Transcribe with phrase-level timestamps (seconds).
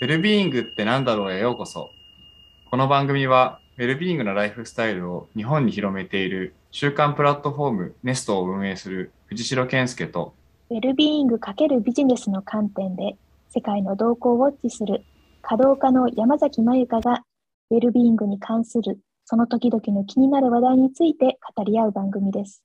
[0.00, 1.88] ウェルビーイングって何だろうへようこそ。
[2.68, 10.34] この番組は、ウェルビーイングのライフスタイルを日本に広めている週刊プラットフォームネストを運営する藤代健介と、
[10.70, 13.16] ウェルビーイング×ビジネスの観点で
[13.50, 15.04] 世界の動向をウォッチする
[15.42, 17.22] 稼働家の山崎まゆかが
[17.70, 22.64] ウェルビーイングに関するその時々の気になる話題について語り合う番組です。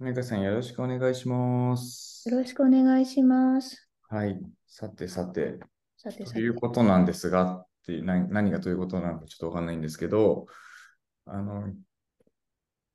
[0.00, 2.28] めかさんよろしくお願いします。
[2.28, 3.88] よろしくお願いします。
[4.08, 4.36] はい。
[4.66, 5.60] さてさて
[6.12, 6.54] という。
[6.54, 10.46] ことなんですが、って何何がということなのかちょっとわかんないんですけど、
[11.26, 11.72] あの、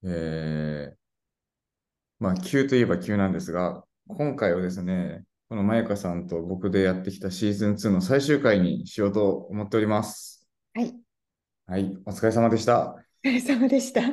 [0.03, 0.95] えー、
[2.19, 10.47] まあ、急といえば急なんですが、今回はですね、このまゆかさんと僕でやってきたシーズン2の最終回にしようと思っております。
[10.73, 10.95] はい。
[11.67, 12.95] はい、お疲れ様でした。
[13.23, 14.02] お疲れ様でした。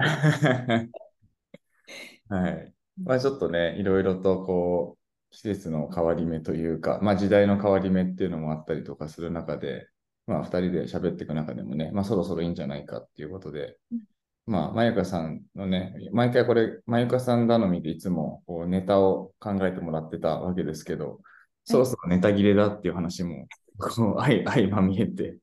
[2.28, 2.74] はい。
[3.02, 4.97] まあちょっとね、いろいろとこう、
[5.30, 9.88] 季節の変わり目というか、まあ時代の変わり目っていうのもあったりとかする中で、
[10.26, 14.00] まあ二人で喋っていく中でもね、まあそろそろいいんじゃないかっていうことでうん、
[14.46, 21.20] まあまゆかさんのね、毎回これ、まゆかさん頼みでいつもこうネタを考えてもらってたわけですけど、
[21.64, 23.46] そろそろネタ切れだっていう話も、
[23.78, 25.38] こう、相 相まみえて、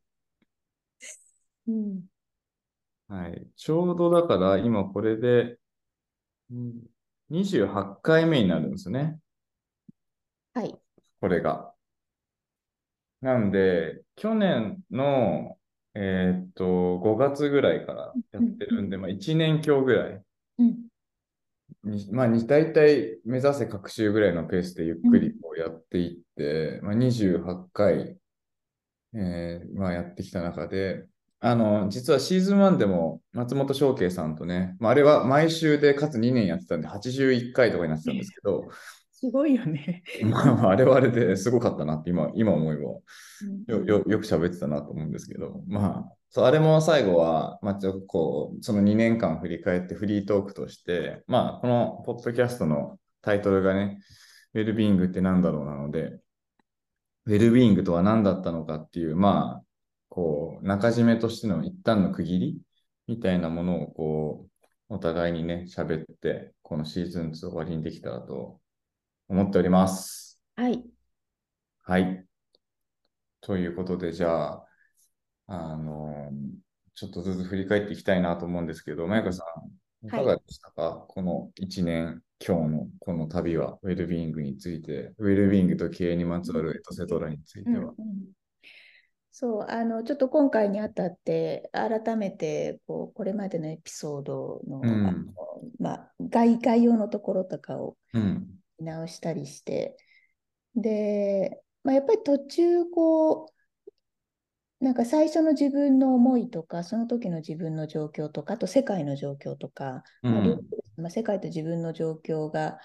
[1.67, 2.03] うん。
[3.07, 3.47] はい。
[3.55, 5.57] ちょうどだから今これで、
[6.51, 6.73] うん
[7.31, 9.17] 28回目になるんですね。
[10.55, 10.75] はい。
[11.19, 11.73] これが。
[13.21, 15.57] なんで、去年の、
[15.93, 20.21] えーっと、5月ぐらいからやってるんで、まあ1年強ぐらい
[20.59, 20.87] うん。
[21.83, 28.17] に、まあに大体目指せ各週ぐらいのペースでゆっくりこうやっていって、まあ28回、
[29.13, 31.05] えーまあやってきた中で、
[31.39, 38.63] あの、実はシーズン1でも松本翔慶さんとね、まあ、あれは毎週でかつ2年やってたんで81回とかになってたんですけど、
[39.17, 40.03] すごいよね。
[40.23, 42.81] まあまああれはあれですごかったなって今、今思えば。
[42.81, 53.99] よよよく喋ってたなと思うんですけど、まあ、そうあれも最後は、まあ、ちょっとこう、その2年間振り返ってフリートークとして、まあ、このポッドキャストのタイトルがね、
[54.53, 56.19] ウェルビーイングって何だろうなので、
[57.25, 59.63] ウェルビーイングとは何だったのかっていう、まあ、
[60.09, 62.61] こう、中締めとしての一旦の区切り？
[63.07, 64.45] みたいなものを、こ
[64.89, 68.59] う、お互いにね、喋って、このシーズン2終わりにできたらと
[69.27, 70.39] 思っております。
[70.55, 70.83] はい。
[71.83, 72.25] はい。
[73.41, 74.65] ということで、じゃあ、
[75.47, 76.31] あの、
[76.95, 79.43] ちょっとずつ振り返っていきたいなと思うんですけど、まゆかさ
[80.03, 87.93] ん、いかがでしたか、この1年今日のこの旅は、ウェルビーイングについて、ウェルビーイングと経営にまつわるエトセトラについては。
[89.31, 95.23] そう、あの、ちょっと今回にあたって、改めて、こう、これまでのエピソードの、うんあの
[95.79, 98.47] まあ、概、概要のところとかをうん。
[98.79, 99.97] 見直したりして、
[100.75, 110.61] で、まあ、やっぱり途中、こう、なんか最初の自分の思いとか、その時の自分の状況とか、あと世界の状況とか、うん。
[110.97, 112.79] まあ、世界と自分の状況が、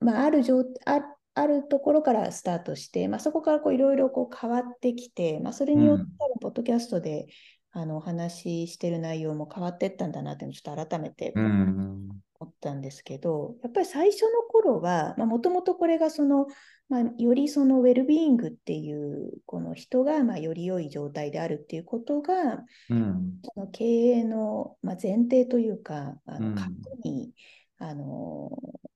[0.00, 1.00] まあ、ある状あ、
[1.34, 6.04] あるところからスタートして、まあ、そこからこういろいろこう変わってきて、まあ、それによって
[6.40, 7.26] ポッドキャストで
[7.72, 12.08] あのお話ししてる内容も変わっていったんだなってちょっと改めてうん。
[12.40, 14.28] 思ったんですけど、やっぱり最初の
[14.70, 16.46] 頃は、もともとこれがその、
[16.88, 23.40] まあ、よりそのウェルビーイングっていう、この人がまあより良い状態であるっていうことが、うん。
[23.42, 26.54] その経営の、まあ、前提というか、あうん。
[26.54, 26.70] の核
[27.04, 27.32] に、
[27.78, 28.50] あの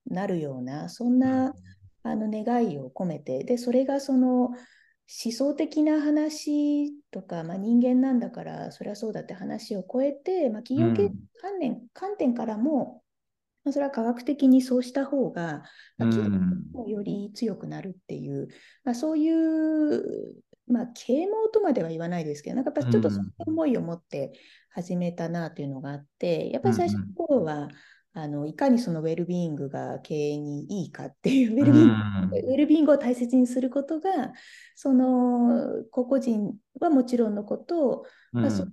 [0.06, 1.54] なるような、そんな
[2.02, 11.14] あの願いを込めて、で、それがその思想的な話とか、まあ、人間なんだから、それはそうだって話を超えて、まあ、企業経営うん。
[11.40, 13.03] 観念観点からも、
[13.64, 15.62] まあ、それは科学的にそうした方が、
[15.98, 18.48] まあ、より強くなるっていう、
[18.84, 20.02] まあ、そういう、
[20.66, 24.32] まあ、啓蒙とまでは言わないですけど、なんかやっぱちょっとそういう思いを持って
[24.70, 27.68] 始めたなというのがあって、やっぱり最初の頃は、
[28.16, 31.88] あのいかにそのウェルビーイングが経営にいいかっていう、ウェルビーイン
[32.30, 34.32] グウェルビーイングを大切にすることが、
[34.76, 38.70] その個々人はもちろんのこと、まあ、その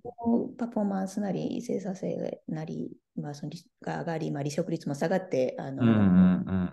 [0.58, 5.84] パフォーマンスなり、生産性なり、まあ、その利が上がり、まあ、離職率も下がって、あの、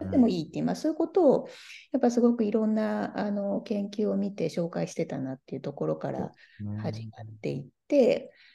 [0.02, 1.48] うってもいいっていう、まあ、そういうことを、
[1.92, 6.32] やっぱすごくいろんなあの研究を見て紹介してたなっていうところから
[6.82, 7.77] 始まっていって、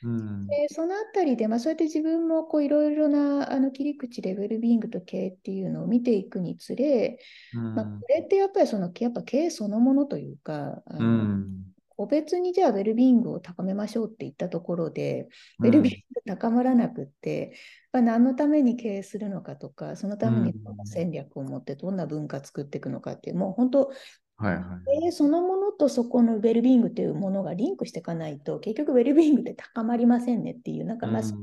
[0.03, 0.47] うん。
[0.47, 7.19] でそのあたりで、まあ、そうやって自分もこういろいろなあの切り口でウェルビーイングと経営っていうのを見ていくにつれ、
[7.53, 11.73] まあ、これってやっぱりそのやっぱ経営そのものというか、あのうん。
[11.95, 15.27] 個別にじゃあウェルビーイングを高めましょうって言ったところで、
[15.59, 17.53] ウェルビーイング高まらなくって、
[17.91, 23.91] まあ、何のために経営するのかとか、そのためにどんな戦略を持ってどんな文化作っていくのかっていう、もう本当、
[24.37, 24.61] はいは
[24.97, 25.01] い。
[25.01, 31.35] でそのものとそこのウェルビーイングというものがリンクしていかないと、結局ウェルビーイングって高まりませんねっていう、なんかまあ、そ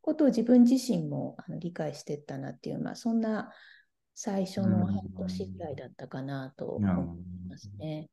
[0.00, 3.50] ことを自分自身もあの理解していったなっていう、まあ、そんな
[4.14, 8.08] 最初の半年ぐらいだったかなと思いますね。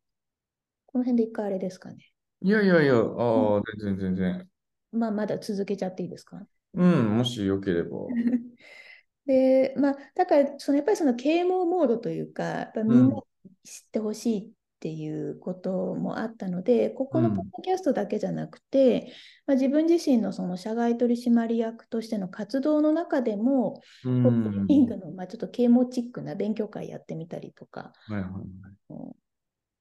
[0.87, 1.97] この辺で一回あれですかね？
[2.41, 4.47] いやいやいや、ああ、全然全然。
[4.91, 6.41] まあ、まだ続けちゃっていいですか？
[6.73, 7.89] うん、もしよければ。
[9.25, 13.15] で、まあ、だから、そのやっぱりその啓蒙モードというか、やっぱみんな
[13.63, 14.49] 知ってほしいっ
[14.81, 29.15] ていうこともあったので、ここのポッドキャストだけじゃなくて、うん、まあ、自分自身のその社外取締役としての活動の中でも、うん、リングの、まあ、ちょっと啓蒙チックな勉強会やってみたりとか、はいはいはい、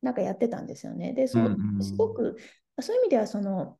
[0.02, 1.14] なんかやってたんですよね。
[1.14, 2.36] で、そうすごく、
[2.78, 3.78] そういう意味ではその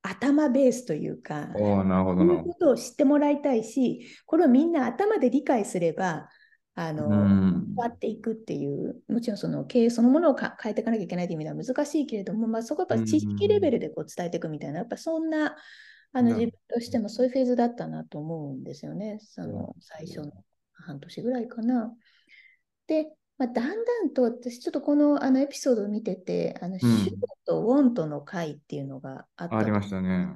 [0.00, 2.24] 頭ベースというか、なるほど。
[2.24, 6.28] そういうことを知ってもらいたいし、これをみんな頭で理解すれば、
[6.80, 15.56] あの、変わっていくっていう、もちろんその経営そのものを変えていかなきゃいけないという意味では難しいけれども、まあ、そこはやっぱ知識レベルでこう伝えていくみたいな、やっぱそんな、
[16.12, 20.30] あの自分としてもそういうフェーズだったなと思うんですよね、その最初の
[20.72, 21.92] 半年ぐらいかな。
[22.86, 23.08] で、
[23.38, 27.10] まあ、だんだんと私ちょっとこのあのエピソードを見てて、あの、シュー
[27.44, 30.28] とウォントの会っていうのがあった、ありましたね。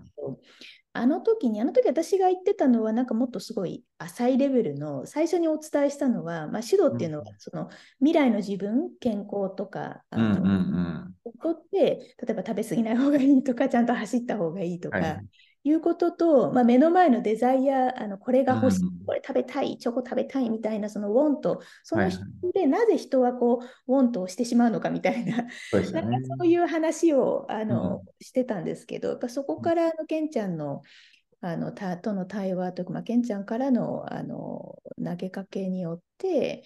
[0.94, 11.14] あの時に、あの時私が言ってたのは、なんかもっとすごい浅いレベルの、最初にお伝えしたのは、まあ、指導っていうのは、その未来の自分、健康とか、あの、うんうん、
[11.50, 15.26] って、例えば食べ過ぎない方がいいとか、ちゃんと走った方がいいとか、はい、
[15.64, 22.20] いうことと、まあ、目の前のデザイア、あのこれが欲しい、うん、これ食べたい、チョコ食べたいみたいな、そのウォント、その人
[22.52, 30.82] で、はい、なぜ人はこう、ウォントをしてしまうのかみたいな、そう、ね、なんかそういう話をあの、うん、してたんですけど、やっぱそこからあのケンちゃんの
[31.44, 36.62] あのたとの対話とか、まあ、ケンちゃんからのあの投げかけによって、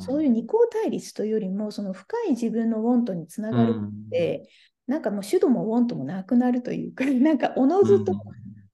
[0.00, 3.74] そういう二項対立というよりも、その深い自分のウォントにつながる
[4.06, 4.48] って、
[4.86, 8.12] なんかもう主導もウォントもなくなるというか、 なんかおのずと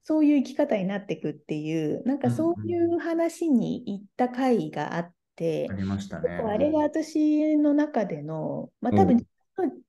[0.03, 6.31] そういう生き方になっていくっていう、なんかそういう話に行った回があって、ありましたね。
[6.31, 9.25] あれが私の中での、まあ多分、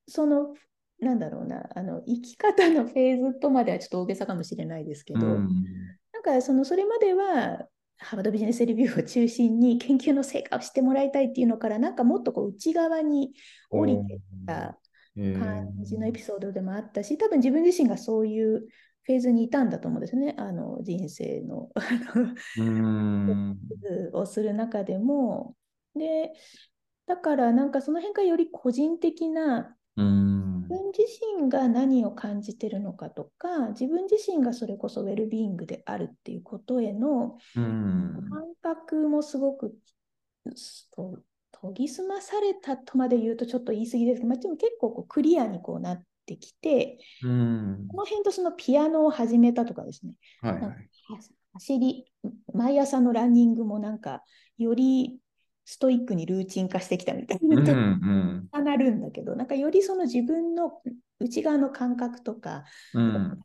[0.07, 0.53] その、
[0.99, 5.47] なんだろうな、あの生き方のフェーズとまではちょっと大げさかもしれないですけど、なん
[6.23, 7.67] かそのそれまでは
[7.97, 13.33] ハーバードビジネスレビューを中心に研究の成果をしてもらいたいっていうのから、なんかもっとこう内側に
[13.69, 14.77] 降りてた
[15.15, 18.67] 感じのエピソードでもあったし、多分自分自身がそういう
[19.03, 21.69] フェーズにいたんだと思うんですね、あの人生の
[24.13, 25.55] をする中でも。
[25.95, 26.33] で、
[27.05, 31.03] だからなんかその辺がより個人的な自分自
[31.43, 38.23] 身が何を感じてるのかとか、自分自身がそれこそウェルビーイングであるっていうことへの感
[38.61, 39.75] 覚もすごく
[41.61, 50.89] 研ぎ澄まされたとまで言うとちょっと言い過ぎですけど、まあ、でも結構こうクリアにこうなってきて、うん、この辺とそのピアノを始めたとかですね、はいはい、
[51.53, 52.05] 走り、
[52.53, 54.23] 毎朝のランニングもなんか、
[54.57, 55.19] より
[55.65, 57.63] ストイックにルーチン化してきたみたいな。
[57.63, 60.81] と、うん、 なるんだけど、なんかよりその自分の
[61.19, 63.39] 内側の感覚とか、うん、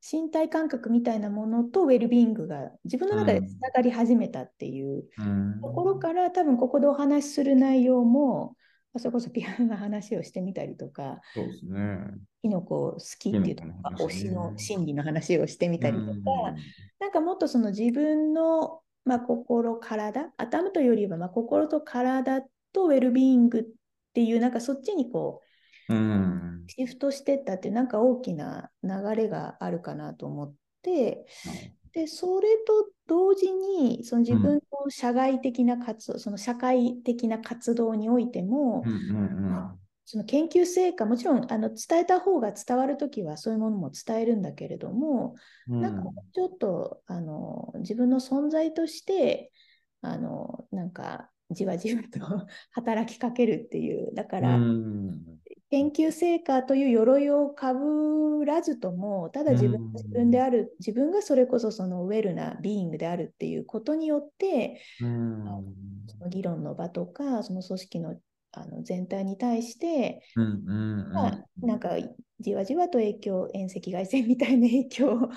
[0.00, 5.04] 身体感覚みたいなものとウェルビーイングが自分の中でつながり始めたっていう
[5.62, 8.54] ところから、うん、多分ここでお話しする内容も
[8.98, 11.98] それこそピアノの話をしてみたりとか、そうですね。
[12.42, 16.22] キノコ好きっていうとか、ね、推しの心理の話をしてみたりとか、うん、
[16.98, 23.64] なんかもっとその自分の、まあ、心、体、頭というよりはまあ心と体とウェルビーイングっ
[24.14, 25.42] ていう、なんかそっちにこ
[25.88, 31.26] う、うん、シフトしてったってなんか大きな流れがあるかなと思って、
[31.92, 38.84] でそれと同時にその自分の社外的な活動、うん、その社会的な活動においても、
[40.04, 45.34] その研究成果、もちろんあの伝えた方が伝わるときはそういうものも伝えるんだけれども、
[45.68, 46.02] うん、なんか
[46.34, 49.50] ちょっとあの自分の存在として
[50.02, 52.20] あのなんかじわじわと
[52.72, 55.38] 働きかけるっていう、だから、うん、
[55.70, 64.80] 研究成果という鎧をかぶらずとも、ただ自分自分である、自分がそれこそそのウェルなビーイングであるっていうことによって、
[66.06, 68.16] その議論の場とか、その組織の
[68.52, 70.22] あの全体に対して、
[71.12, 71.90] まあ、なんか
[72.40, 75.30] じわじわと影響、遠赤外線みたいな影響を与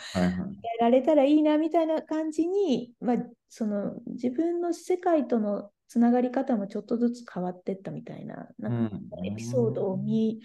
[0.78, 3.18] えられたらいいなみたいな感じに、まあ、
[3.50, 8.80] その自分の世界とのつながり方もちょっとずつ変わっていったみたいな、なんか
[9.26, 10.42] エピソードを見、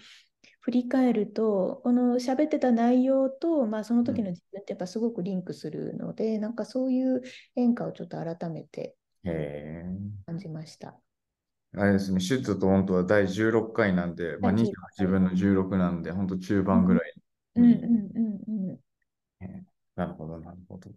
[0.61, 7.21] 振り返ると、この喋ってた内容と、まあ、その時の自分ってやっぱすごくリンクするので、なんかそういう
[7.55, 8.97] 変化をちょっと改めて
[10.25, 10.99] 感じました。
[11.77, 17.13] あれですね、手術と本当は第16回なんで、まあ、28分の16なんで、本当中盤ぐらい
[17.55, 17.81] うんうん
[18.15, 18.79] うんうん。
[19.95, 20.89] なるほど、なるほど。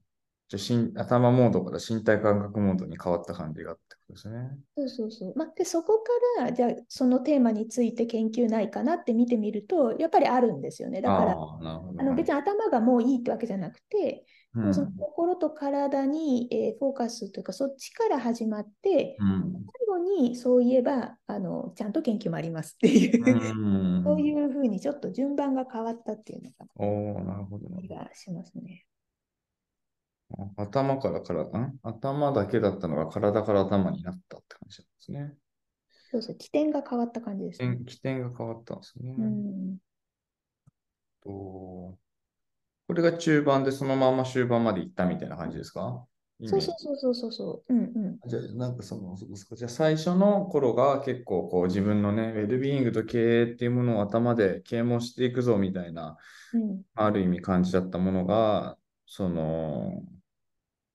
[0.48, 4.50] じゃし頭モードから身体感覚モードに変わった感じがってことですね。
[4.76, 5.34] そうそうそう。
[5.36, 6.02] まあ、でそこ
[6.38, 11.02] から、じゃあそのテーマについて研究ないかなって見てみると、やっぱりあるんですよね。
[11.02, 14.24] だから、あの別に頭がもういいってわけじゃなくて、
[14.54, 28.86] うん、その心と体に、えー、フォーカスというか、そっちから始まって、うん、最後にそういえばあの、ちゃんと研究もありますっていう、うん、 そういうふうにちょっと順番が変わったっていうのが、おなるほど気がしますね。
[30.56, 31.78] 頭からから、ん？
[31.82, 35.34] 頭だけだったのが体から頭になったって感じなんですね。
[36.10, 37.78] そうそう、起点が変わった感じです、ね。
[37.86, 39.14] 起点が変わったんですね。
[39.18, 39.76] うん、
[41.22, 41.98] とこ
[42.94, 46.04] れが中盤でそのまま終盤まで行ったみたいな感じですか？
[46.46, 47.74] そうそうそうそうそう。
[47.74, 56.16] うんうん、じゃあ、なんかその、じゃ最初の頃が結構こう自分のね、ウェルビーイングと経営っていうものを頭で啓蒙していくぞみたいな、
[56.54, 60.00] うん、ある意味感じだったものが、その、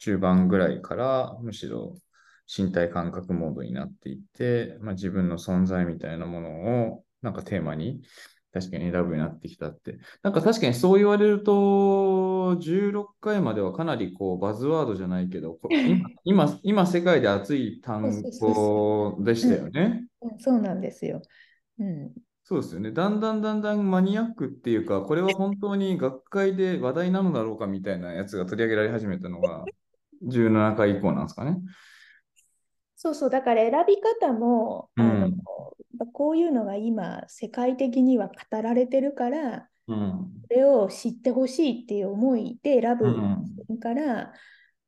[0.03, 1.95] 中盤ぐらいからむしろ
[2.45, 8.01] 身体感覚モードになっていって、まあ、自分の存在みたいなものをなんかテーマに
[8.51, 9.97] 確かに選ぶようになってきたって。
[10.21, 15.57] なんか確かにそう言われると、16回まではかなりこうバズワードじゃないけど、
[16.25, 20.05] 今、今世界で熱い単語でしたよね。
[20.37, 21.21] そうなんですよ。
[21.79, 22.11] うん、
[22.43, 22.91] そうですよね。
[22.91, 29.65] だんだんだんだんマニアックっていうか、これは本当に学会で話題なのだろうかみたいなやつが取り上げられ始めたのが、
[30.27, 31.57] 17回以降なんですかね。
[32.95, 35.31] そうそう、だから選び方も、うん、あの
[36.13, 44.33] こういうのが今、世界的には語られてるから、うん、それを知ってほしいっていう思いで選ぶから、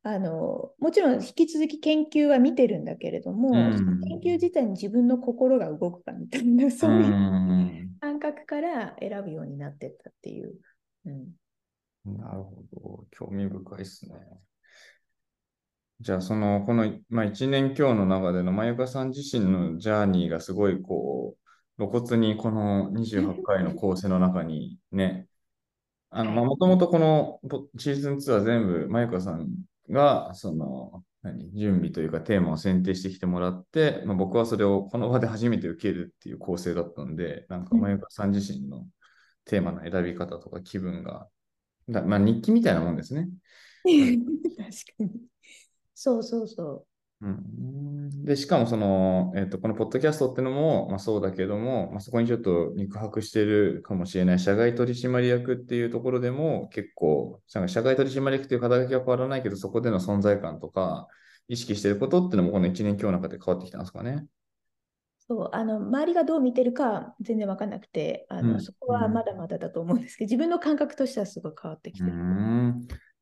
[0.06, 10.54] うん、あのもちろん引き続き研究は見てるんだけれども、うん、研究自体に自分の心が動くかみたいな、そういう感覚から選ぶようになってったっていう。
[11.06, 14.16] うん、なるほど、興味深いですね。
[16.02, 21.46] じゃあ、その、この、まあ、1年今日の中での、まゆかさん自身のジャーニーがすごい、こう、
[21.78, 25.28] 露骨にこの28回の構成の中にね、
[26.10, 27.40] あの、まあ、もともとこの
[27.78, 29.50] シーズン2は全部、まゆかさん
[29.90, 38.86] が、その、何、準備というかテーマを選定してきてもらって、まあ、僕はそれをこの場で初めて受けるっていう構成だったんで、なんか、まゆかさん自身の
[39.46, 41.28] テーマの選び方とか気分が、
[41.90, 43.30] だまあ、日記みたいなもんですね。
[43.84, 45.12] 確かに。
[45.96, 46.86] そうそうそう。
[47.22, 61.08] うん、でしかもその、えーと、このポッドキャストってのも、まあ、そうだけども、まあ、そこにちょっと肉薄してるかもしれない社外取締役っていうところでも結構社外取締役っていう肩書きは変わらないけどそこでの存在感とか
[61.48, 64.26] 意識してることっていうのもこの1年今日の中で変わってきたんですかね。
[65.28, 72.12] そうあの周りがどう見てるか全然分かんなくてあの、うん、そこはまだまだだと思うんですけど自分の感覚としてはすごい変わってきてる。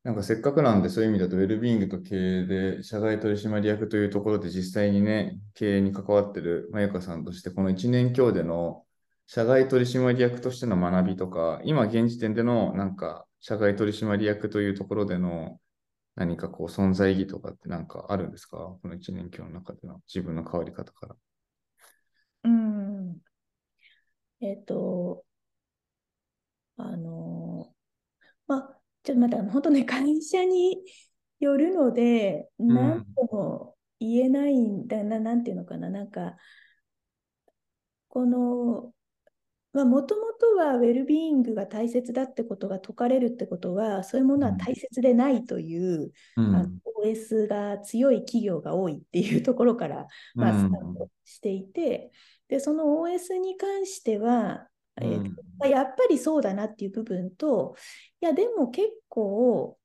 [0.04, 8.84] なんかせっかくなんでそういう意味だと、ウェルビーイングと経営で、社外取締役というところで実際にね、経営に関わってるまゆかさんとして、この1年強での
[9.26, 15.58] 社外取締役としての学びとか、今現時点でのなんか社外取締役というところでの
[16.16, 18.58] 何かこう存在意義とかってなんかあるんですか？
[18.58, 21.16] この1年強の中での自分の変わり方から。
[22.44, 23.16] うん。
[24.42, 25.24] えっ、ー、と、
[26.76, 27.43] あの、まあ、
[29.04, 30.82] ちょっとまた本当ね、会社に
[31.38, 36.36] よるので、何とも言えないんだな、なんていうのかな、なんか、
[38.08, 38.92] この、
[39.74, 52.10] まあ、もともとはウェルビーイングが大切だってことが説かれるってことは、そういうものは大切でないという、うん、OS が強い企業が多いっていうところから、まあ、スタートしていて、
[52.48, 54.68] で、その OS に関しては、
[55.00, 55.22] えー
[55.58, 57.76] まあ、やっぱりそうだなっていう部分と、
[58.20, 59.78] いや、でも結構、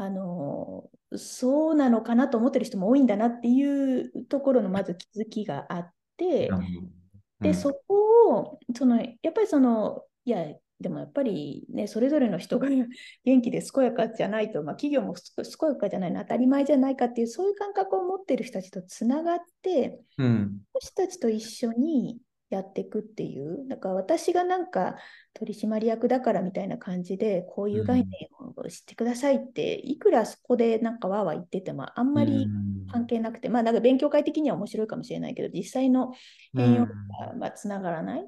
[0.00, 6.92] あのそうなのかなと思ってる人も多いんだなっていうところのまず気づきがあって、うん、
[7.40, 10.46] で、そこを、そのやっぱりその、いや、
[10.80, 12.68] でもやっぱりね、それぞれの人が
[13.24, 24.96] 元気で健やかじゃないと、まあ、企業も健やかじゃないの当たり前じゃないかっていう、そういう感覚を持ってる人たちとつながって、うん、私たちと一緒にやっていくっていう、だから私がなんか
[25.34, 32.46] 取締役だからみたいな感じで、こういう概念を知ってくださいって、いくらそこでなんかわーわー言ってても、あんまり
[32.90, 36.12] 関係なくて、まあなんか勉強会的には面白いかもしれないけど、実際の
[36.54, 36.92] 変容が
[37.38, 38.26] まつながらない。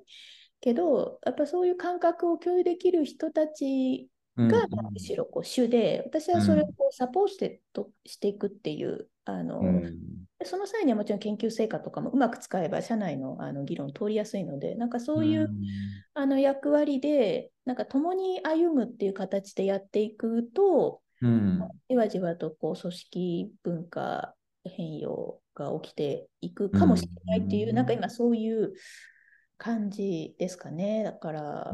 [0.60, 7.26] けど、やっぱそういう感覚を共有できる人たちがむしろこう主で、私はそれをこうサポー
[7.72, 9.62] トしていくっていう、あの、
[10.44, 15.50] その際にはもちろん研究成果とかもうまく使えば社内のあの議論通りやすいので、なんかそういう、
[16.14, 24.34] あの役割で、なんか共に歩むっていう形でやっていくと、うん、じわじわとこう組織文化
[24.64, 28.72] 変容が起きていくかもしれないっていう、うん、なんか今そういう
[29.58, 31.04] 感じですかね。
[31.04, 31.72] だから、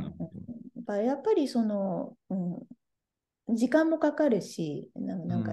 [0.95, 5.52] うん、やっぱりその、うん、時間もかかるし、なんか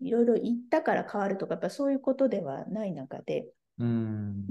[0.00, 3.48] いろいろ言ったから変わるとか、やっぱそういうことではない中で、
[3.78, 4.44] うん、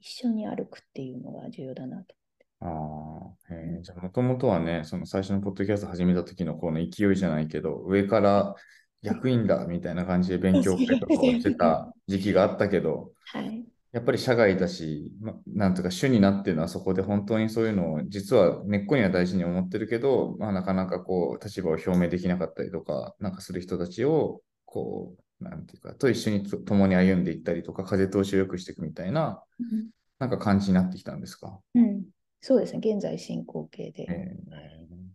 [0.00, 2.14] 一緒に歩くっていうのが重要だなと。
[2.60, 2.66] あ
[3.50, 8.54] あ、へじゃあもともとはね、その最初のポッドキャスト始めた時のこの勢いじゃないけど、上から
[9.02, 13.61] 役員だみたいな感じで勉強会とかをしてた 時期があったけど、はい、
[13.92, 32.04] やっぱり社外だし、ま、なんとか主になってるのはそこで本当にそういうのを実は根っこには大事に思ってるけど、まあ、なかなかこう立場を表明できなかったりとか、なんかする人たちをこう、なんていうか、と一緒に共に歩んでいったりとか、風通しを良くしていくみたいな、うん、なんか感じになってきたんですか、うん、
[32.40, 34.06] そうですね、現在進行形で。
[34.08, 34.52] えー、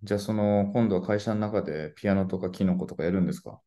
[0.03, 3.59] じゃあ、その今度は会社の中でピアノとかキノコとかやるんですか？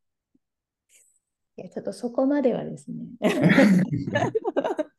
[1.57, 3.07] いや、ちょっとそこまではですね。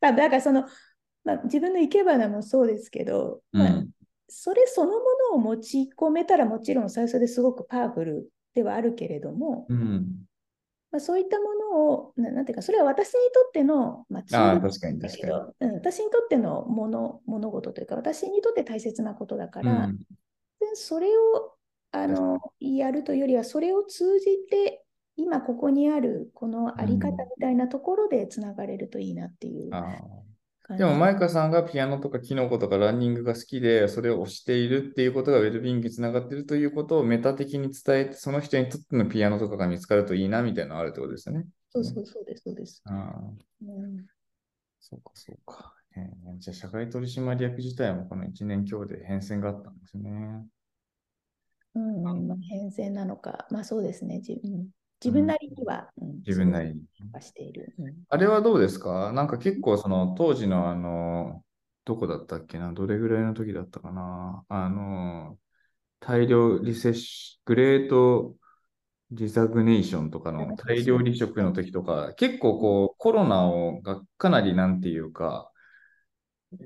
[0.00, 0.66] まあ、だからその、
[1.24, 3.84] まあ、自分の生け花もそうですけど、まあ、
[4.28, 4.98] それそのも
[5.32, 10.24] のを持ち込めたらもちろん最初ですごくパワフルではあるけれども、うん、
[10.90, 15.26] まあ、そういったものをな、なんていうか、それは私にとっての、まあ、あ確かに確か
[15.60, 19.98] に、うん、私にとってのもの物事というか、私にとって大切なことだから、うん、
[20.74, 21.54] それを
[21.92, 24.84] あのやるというよりは、それを通じて
[25.16, 29.70] 今ここにあるこのあり方みたいなところでつながれるといいなっていう。
[29.70, 41.46] うん、でも、マイカさんがピアノとかキノコとかランニングが好きで、それを推しているっていうことがウェルビーイングにつながっているということをメタ的に伝えて、その人にとってのピアノとかが見つかるといいなみたいなのあるってことですよね。
[41.70, 42.82] そうそうそうです、そうです。
[42.86, 43.20] あ
[43.62, 44.06] うん、
[44.80, 45.74] そうか、そうか。
[45.96, 50.44] えー、じゃあ、社会取締役自体もこの1年強で変遷があったんですね。
[51.74, 54.18] うん、まあ、変遷なのか、まあそうですね。
[54.18, 54.68] 自分
[55.02, 56.82] 自分なりには、うん、自分なりに。
[57.20, 59.12] している、うん、あれはどうですか？
[59.12, 61.42] なんか結構その当時のあの、
[61.84, 62.72] どこだったっけな？
[62.72, 64.44] どれぐらいの時だったかな？
[64.48, 65.38] あの、
[65.98, 68.34] 大量リセッシュ、グレート
[69.10, 75.49] ディザグネーションとかの大量離職の時とか、結構こうコロナをがかなりなんていうか、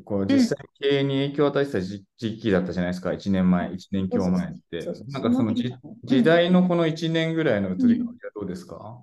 [0.04, 4.80] こう実際経営に影響を与えてた時期だったじゃないですか、1年前、1年強前って。
[5.08, 9.02] なんかその時代のこの1年ぐらいの移り変わりはどうですか、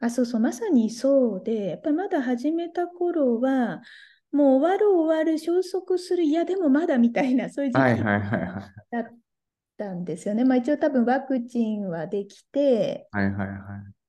[0.00, 3.82] あそうそう、まさにそうで、やっぱりまだ始めた頃は、
[4.32, 8.04] もう終わる終わる、消息する、いや、でもまだみたいな、そういう時期
[8.90, 9.14] だっ
[9.76, 10.44] たんですよね。
[10.44, 13.54] まあ一応多分ワクチンはできて、はいはいは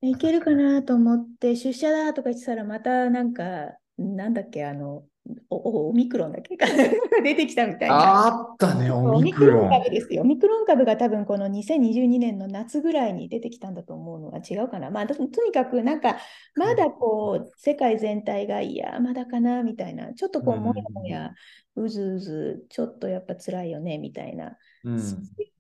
[0.02, 0.12] い。
[0.12, 5.06] いけるかなと思って、出社だとか言ってたら、またなんか、なんだっけ、あの、
[5.50, 6.56] おオミクロンだけ？
[6.56, 6.68] が
[7.24, 8.28] 出てきたみたいな。
[8.28, 9.70] あったね、オミクロン。
[9.70, 10.22] 株ですよ。
[10.22, 14.92] オミクロン株が多分この2022年の夏ぐらいに出てきたんだと思うのは違うかな。
[14.92, 16.18] まあ、とにかくなんか、
[16.56, 21.34] まだこう、世界全体が、いや、まだかな、みたいな、ちょっとこう、もやもや、
[21.76, 25.02] うずうず、ちょっとやっぱ辛いよね、みたいな、うん、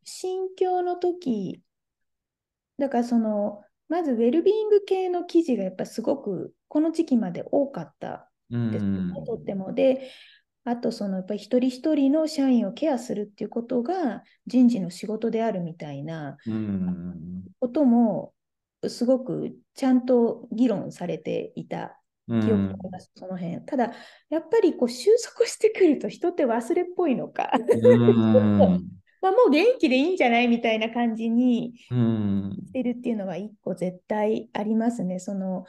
[0.04, 1.62] 心境の時、
[2.78, 9.74] だからその、まずウェルビーイング系の記事がやっぱすごくこの時期まで多かったです、ね、とっても。
[9.74, 10.10] で、
[10.64, 16.38] あとそのやっぱり一人一人の社員をケアするっていうことが人事の仕事であるみたいな
[17.60, 18.34] ことも
[18.88, 23.62] すごくちゃんと議論されていた記憶があります、その辺。
[23.62, 23.94] ただ、
[24.30, 27.52] やっぱりこう収束してくると人って忘れっぽいのか。
[29.22, 35.20] まあ、もう元気でいいんじゃないみたいな感じにしてるっていうのは一個絶対ありますね。
[35.20, 35.66] その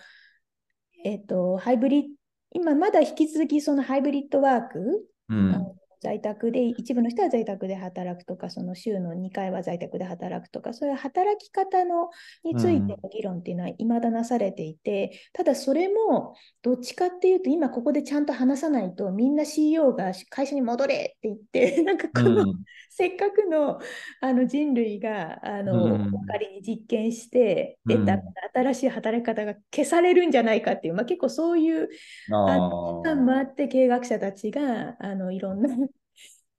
[1.04, 2.04] えっ、ー、と、ハイブリッ
[2.52, 12.10] 今まだ引き続きそのハイブリッドワーク、うん、在宅で、一部の人は在宅で働くとか、その週の2回は在宅で働くとか、そういう働き方の
[12.44, 23.78] についての議論っていうのは未だなされていて、うん、ただそれもどっちかっていうと、今ここでちゃんと話さないと、みんな CEO が会社に戻れって言って、 なんかこの、うん、せっかくの
[24.20, 28.18] あの人類があの、うん、仮に実験して得た
[28.54, 31.88] 新しい働き方が消されるんじゃないかっていう、まあ、結構そういう
[32.30, 35.68] あのもあって経営学者たちがあのいろんな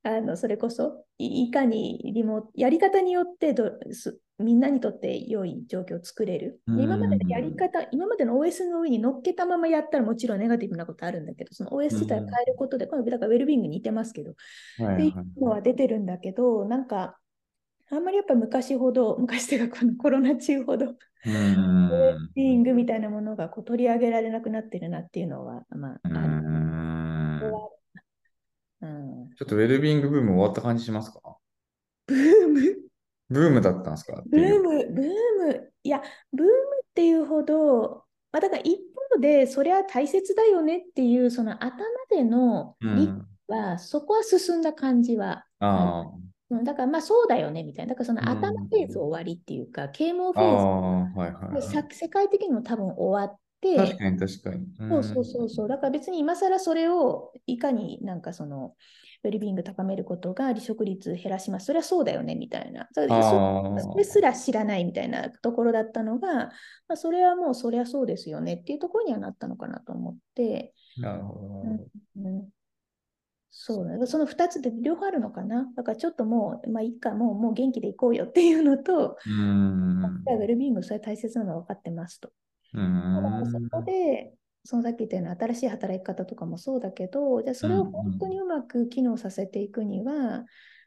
[0.08, 3.72] あのそれこそいかにリモやり方によってど
[4.40, 6.62] みんなにとって良い状況を作れる。
[6.68, 14.36] 今までのやり方、今までの OS の上に乗っけたままやったらもちろんネガティブなことあるんだけど、その OS 自体を変えることで、このだからウェルビングに似てますけど、
[14.78, 17.18] はいはい、っていうのは出てるんだけど、なんか、
[17.90, 20.86] あんまりやっぱ昔ほど、昔というかこの コロナ中ほど、
[21.26, 21.88] うん。
[21.88, 26.28] ウェルビングみたいなものがこう取り上げられなくなってるなっていうのは、まあ、うある。
[26.28, 26.57] ん
[28.82, 31.20] うん、ちょっとウェルビーイングブーム終わった感じしますか？
[32.06, 32.62] ブーム？
[33.30, 34.22] ブームだったんですか？
[34.30, 34.38] ブ。
[34.38, 35.06] ーム、ブー
[35.48, 38.78] ム、いや、ブームっていうほど、まあ、だから一
[39.16, 43.28] 方で、それは大切だよねっていう、その頭での理うん。
[43.48, 46.06] は、そこは進んだ感じはあ
[46.50, 47.92] うんだからまあそうだよねみたいな。
[47.92, 50.34] だからそのうん頭フェーズ終わりっていうか、啓蒙あ。
[50.34, 51.62] フェーズー、はいはいはい。
[51.62, 53.38] さ世界的にも多分終わっ
[53.76, 54.68] て、確かに確かに。
[54.90, 55.68] そうそうそうそう。
[55.68, 58.76] だから別に今更それをいかになんかその
[59.24, 61.66] ウェルビーイング高めることが離職率減らします。
[61.66, 62.88] それはそうだよねみたいな。
[62.94, 63.02] そ
[63.98, 66.52] れすら知らないみたいなところだったのが、ま
[66.90, 71.64] あ、それはもうそりゃそうですよねっていうところにはなったのかなと思って、あ、なるほど。
[72.24, 72.50] うん、
[73.50, 74.06] そうだね。
[74.06, 75.68] その2つで両方あるのかな。
[75.76, 82.30] だからちょっともう、まあいいか、もうもう元気でいこうよっていうのと、ウェルビーイングそれ大切なのは分かってますと。
[82.74, 90.46] そこで、そのさっき言ったような新しい働き方とかもそうだけど、じゃあそれを本当にうまく機能させていくには、やっ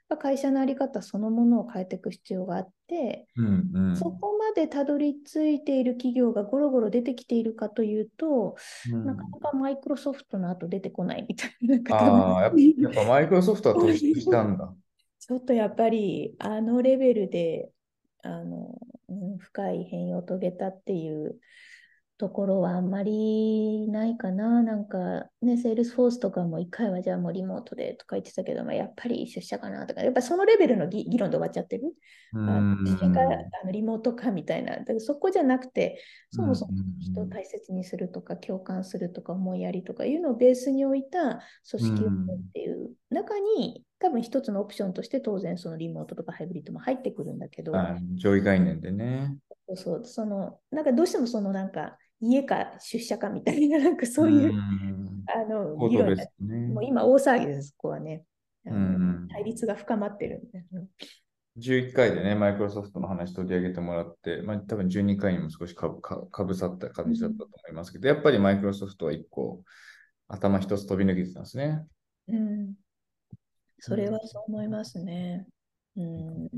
[0.09, 8.57] ぱ会社の在り方そのものを変えていく必要があって、うんうんそこまでたどり着いている企業がゴロゴロ出てきているかというと、
[8.93, 11.77] うんなかなかマイクロソフトの後出てこないみたいな。
[11.77, 12.53] なんかああ、やっ
[12.93, 14.75] ぱマイクロソフトは投資したんだ。
[15.21, 17.71] ちょっとやっぱりあのレベルで
[18.23, 18.90] あの、うん
[19.39, 21.39] 深い変容を遂げたっていう
[22.19, 24.63] ところはあんまりないかな。
[24.63, 31.95] なんかね、セールスフォースとかも一回はじゃあもうリモートでとか言ってたけど、まあ、やっぱり出社かなとか、やっぱそのレベルの議議論で終わっちゃってる？
[32.35, 34.77] 出社かなのリモートかみたいな。
[34.77, 35.99] だからそこじゃなくて、
[36.31, 49.37] そもそも人を大切にするとか、共感するとか、思いやりとかいうのをベースに置いた組織運営っていう中に、多分一つのオプションとして当然そのリモートとかハイブリッドも入ってくるんだけど、はい上位概念でね。
[49.69, 56.27] そうそう、その、なんかどうしてもそのなんか家か出社かみたいな、なんかそういう、んあの議論ね
[56.69, 56.85] もう。
[56.85, 58.25] 今大騒ぎです、そこはね。
[58.65, 60.65] 対立が深まってるんで。
[60.73, 60.89] うん
[61.59, 69.63] 11回でね、マイクロソフトの話取り上げてもらって、まあ、多分12回にも少しかぶかかぶさった感じだったと思いますけど、やっぱりマイクロソフトは1個
[70.29, 71.85] 頭一つ飛び抜けてたんですね。
[72.29, 72.75] うん、
[73.81, 75.47] それはそう思いますね。
[75.97, 76.49] うん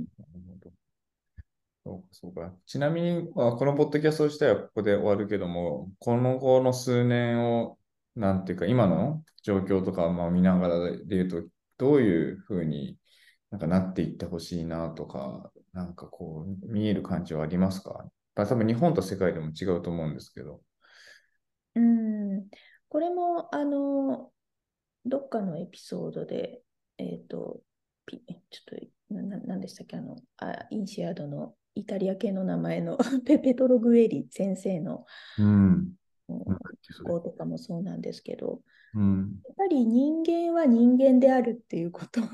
[1.84, 2.54] そうか、そうか。
[2.66, 7.76] ちなみに、まあ、このポッドキャスト自体はここで終わるけども、この後の数年を、
[8.14, 11.42] なんていうか、今の状況とかをまあ見ながらで言うと、
[11.78, 12.98] どういうふうに
[13.50, 18.04] なんかなっていってほしいなとか、なんかこう、見える感じはありますか？
[18.36, 20.60] まあ多分日本と世界でも違うと思うんですけど。
[21.74, 22.46] うん、
[22.88, 24.30] これも、あの、
[25.04, 26.62] どっかのエピソードで、
[27.02, 27.60] えっ、と、
[28.06, 28.78] ピちょっ
[29.10, 35.06] と、な、ななんでしたっけ、あの、あインシアードのイタリア系の名前の ペペトロ・グエリ先生の
[35.38, 35.92] うん。
[37.20, 38.62] とかもそうなんですけど、
[38.94, 39.40] うん。
[39.44, 42.24] やっぱり人間は人間であるっていうことを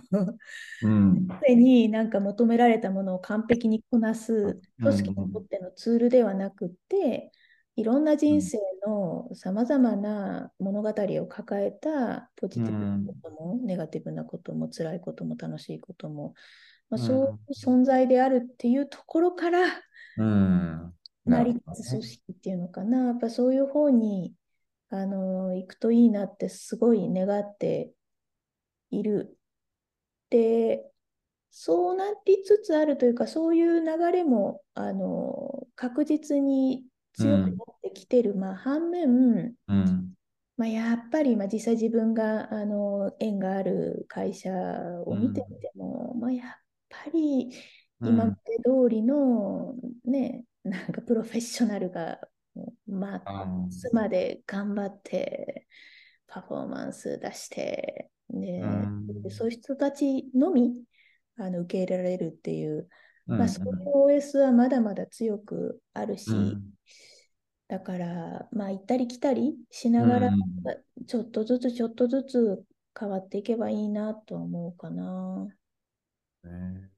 [0.82, 1.26] うん。
[1.26, 7.32] 常になんか求められたものを完璧にこなす組織にとってのツールではなくって、
[7.78, 16.34] いろんな人生のさまざまな物語を抱えたポジティブなことも、ネガティブなことも辛いことも楽しいことも、
[16.90, 19.60] まあ、うんそういう存在であるっていうところから
[20.16, 20.92] うん。
[21.24, 24.34] 成り立つ組ね織っていうのかな、やっぱそういう方に
[24.88, 27.92] あの行くといいなってすごい願って
[28.90, 29.38] いる。
[30.30, 30.84] で、
[31.50, 36.82] そうなりつつあるというか、そういう流れもあの確実に
[37.18, 40.14] 強くなってきてる、まあ、反面、うん。
[40.56, 44.50] まあ、やっぱり、まあ、実際自分があの縁がある会社
[45.06, 46.48] を見てみても、まあ、やっ
[46.88, 47.50] ぱり
[48.00, 52.18] 今まで通りのね、なんかプロフェッショナルが、
[52.86, 55.66] まあ、あつまで頑張って
[56.26, 58.62] パフォーマンス出して、ね
[59.30, 60.74] そういう人たちのみ
[61.38, 62.88] あの受け入れられるっていう、
[63.26, 66.62] うんまあ、そういう OS はまだまだ強くあるし、うん
[67.68, 70.38] だから、まあ、行ったり来たりしながら、うん
[71.06, 72.64] ちょっとずつちょっとずつ
[72.98, 75.46] 変わっていけばいいなと思うかな。
[76.44, 76.90] ね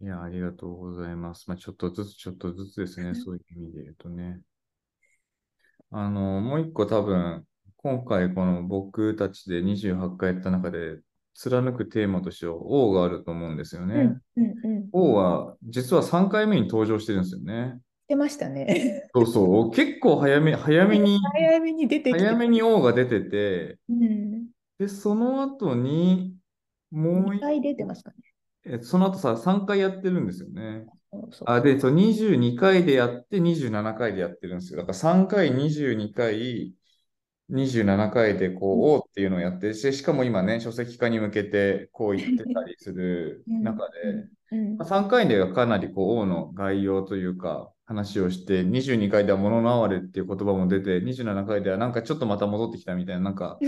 [0.00, 1.48] いや、ありがとうございます。
[1.48, 4.40] まあ、ちょっとずつ、ちょっとずつですね、そういう意味で言うとね。
[5.90, 7.44] あの、もう一個多分、
[7.78, 11.00] 今回この僕たちで28回やった中で、
[11.34, 14.20] 貫くテーマとしては O があると思うんですよね。
[14.36, 14.88] うんうんうん。
[14.92, 17.80] O は、実は3回目に登場してるんですよね。
[18.08, 19.08] 出ましたね。
[19.14, 22.10] そうそう、結構早め、早めに、早めに出て。
[22.12, 24.46] 早めに O が出てて、うん。
[24.78, 26.34] で、その後に、
[26.90, 28.16] もう2一回出てますかね。
[28.64, 30.86] えその後さ、3回やってるんですよね。
[31.46, 34.78] あで、そう22回でやって27回でやってるんですよ。
[34.80, 36.74] だから3回、22回、
[37.50, 44.28] 27回でこう、おっていうのをやってし、しかも今ね、書籍化に向けてこう言ってたりする中で、
[44.76, 53.58] まあ、3回ではかなりこう、王の概要というか、話をして、22回では物の哀れっていう言葉も出て、27回ではなんかちょっとまた戻ってきたみたいな、なんか、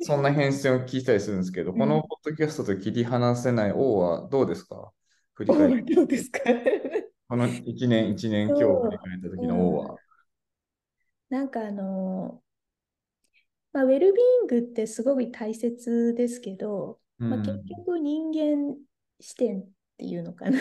[0.00, 4.90] そんな変遷を聞いたりするんですけど、このポッドキャストと切り離せない王はどうですか？
[5.34, 5.94] 振り返り。
[5.94, 6.40] どうですか？
[7.28, 9.96] この1年、1年今日振り返った時の王は。
[11.28, 12.40] なんかあの
[13.74, 18.74] まあ、ウェルビーイングってすごく大切ですけど、うん、まあ、結局人間
[19.20, 19.66] 視点っ
[19.98, 20.58] ていうのかな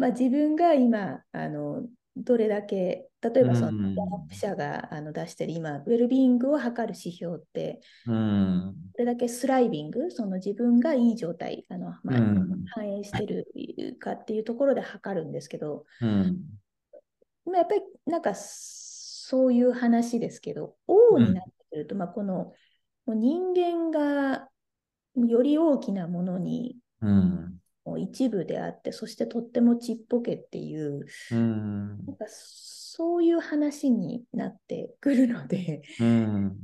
[0.00, 1.84] まあ自分が今あの
[2.16, 12.16] どれだけ例えばそのアップ社があの出してる今ウェルビーイングを測る指標って、うん、どれだけスライビングその自分がいい状態あの、まあ、
[12.74, 13.46] 反映してる
[13.98, 22.52] かっていうところで測るんですけど、うん、やっぱりなんかそういう話ですけど、王になってくると、うん、まあ、この
[23.06, 24.48] 人間が
[25.14, 26.76] より大きなものに、
[27.98, 36.56] 一部であって、そしてとってもちっぽけっていう、うん、なんかそういう話になってくるので、うん、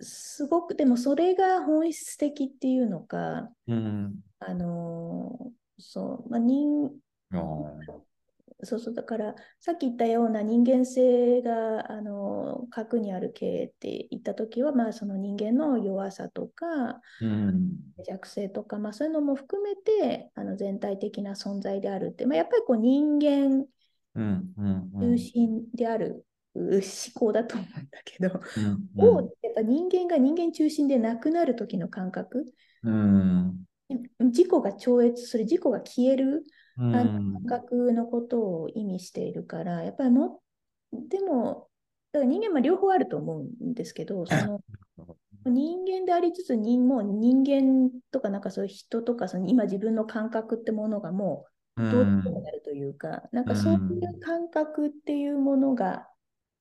[0.00, 3.50] すごく、でもそれが本質的っていうのか、
[4.38, 6.92] あのそう、まあ、人
[8.62, 17.72] そうそう、だから、さっき言ったような人間性が、あの、核にある系って言ったときは、まあ、その人間の弱さとか、うん、
[18.06, 23.66] 弱性とか、まあ、そういうのも含めて、あの、全体的な存在であるって、まあ、やっぱりこう、人間
[24.14, 26.80] 中心である思
[27.14, 28.40] 考だと思うんだけど、
[28.96, 29.18] うん。
[29.18, 32.44] うん、やっぱ人間が人間中心でなくなる時の感覚、
[32.84, 33.64] うん、
[34.20, 36.44] 自己が超越する、自己が消える、
[36.76, 40.40] 感覚のことを意味しているから、やっぱりも、
[40.92, 41.68] でも、
[42.12, 44.60] だから人間は両方あると思うんですけど、 その
[45.46, 56.08] 人間でありつつ人も人間とかなんかそういう人とかその今自分の感覚ってものがもうどうにもなるというか、なんかそういう感覚っていうものが、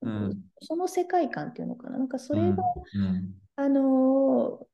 [0.01, 2.63] うん、その世界観っていうのかな、なんかそれが、
[2.95, 4.67] うん、あの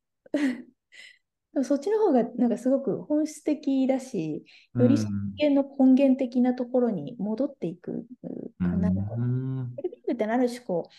[1.63, 4.43] そっちの方がなんかすごく本質的だし、
[4.75, 5.07] より人
[5.39, 8.05] 間の根源的なところに戻っていく
[8.59, 8.89] かな。
[8.89, 10.93] うん、テレビってある種こう、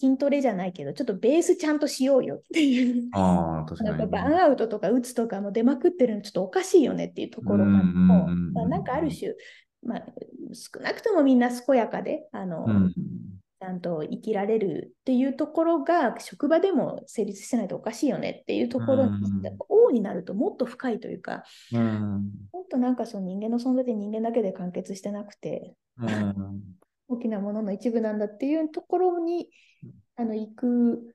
[0.00, 3.08] 筋トレじゃないけど、ちょっとベースちゃんとしようよっていう。
[3.12, 9.34] あ確かに、なんかバーンアウトとか打つとかも出まくってるのちょっとおかしいよねっていうところからも、まあ、なんかある種、
[9.82, 10.06] まあ、
[10.52, 12.92] 少なくともみんな健やかで、あの、うん
[13.60, 19.20] ちゃんと生きられるっていうところが職場でも成立してないとおかしいよねっていうところに、
[19.68, 21.42] 王になるともっと深いというか、
[21.72, 26.62] うん、もっとなんかその人間の存在で人間だけで完結してなくて、うん、
[27.08, 29.48] 大きなものの一部なんだっていうところに
[30.16, 31.14] あの行く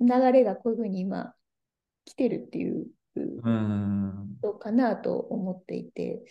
[0.00, 1.34] 流れがこういうふうに今
[2.04, 2.86] 来てるっていう
[4.42, 6.22] ことかなと思っていて、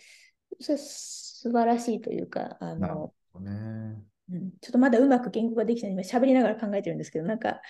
[0.60, 6.04] それ素晴らしいというか、あの、ね、うん、ちょっとまだうまく言語ができてない。
[6.04, 7.60] 今喋りながら考えてるんですけどなんか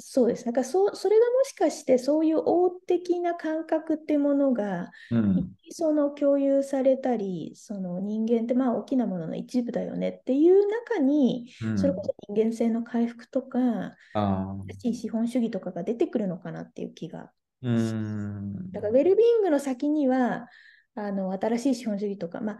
[0.00, 0.44] そうです。
[0.44, 17.32] なんかそそれがもしかしてそういう王的な感覚っていうものが、うん、その共有されたり、その人間ってまあ大きなものの一部だよねっていう中に、うん、それこそ人間性の回復とか、新しい資本主義とかが出てくるのかなっていう気が。
[17.62, 20.46] うん、だからウェルビーイングの先には、
[20.94, 22.58] あの新しい資本主義とか、まあ、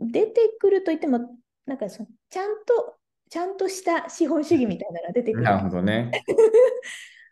[0.00, 1.36] 出てくるといっても
[1.66, 2.96] なんかそのちゃんと、
[3.30, 5.44] ちゃんとした資本主義みたいなのが出てくる。
[5.44, 6.10] なるほどね。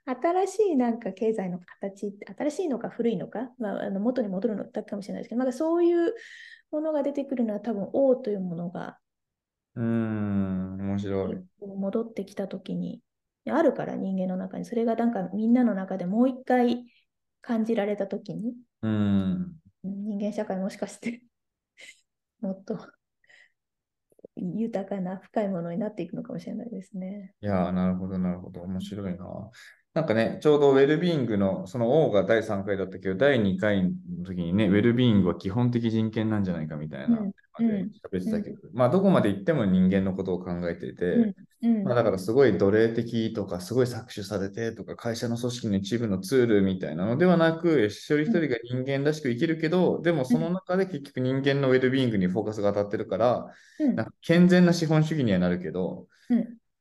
[0.04, 6.14] 新しいなんか経済の形、新しいのか古いのか、まあ、あの元に戻るのだけかもしれないですけど、なんかそういう
[6.70, 8.98] ものが出てくるのは多分王というものが、
[9.76, 11.38] うん、面白い。
[11.60, 13.02] 戻ってきたときに、
[13.48, 16.86] あるから人間の中に、それがなんかみんなの中でもう一回
[17.40, 21.22] 感じられたときに、うん、人間社会もしかして
[22.40, 22.78] もっと
[24.40, 27.32] 豊かな深いものになっていくのかもしれないですね。
[27.40, 28.62] いやなるほど、なるほど。
[28.62, 29.50] 面白いな。
[29.92, 33.90] なんかね、ちょうどウェルビーイングの、その王が第3回だったけど、第2回の
[34.24, 37.18] 時にね、ウェルビーイングは基本的人権なんじゃないかみたいな、
[37.58, 41.34] 喋ってたけど、うん、まあどこまで行っても人間のことを考えていて、うん、
[41.82, 53.46] まあ、だからすごい奴隷的とか、すごい搾取されてとか、会社の組織の一部のツールみたいなのではなく、一人一人が人間らしく生きるけど、でもその中で結局人間のウェルビーイングにフォーカスが当たってるから、
[53.94, 56.06] なんか健全な資本主義にはなるけど、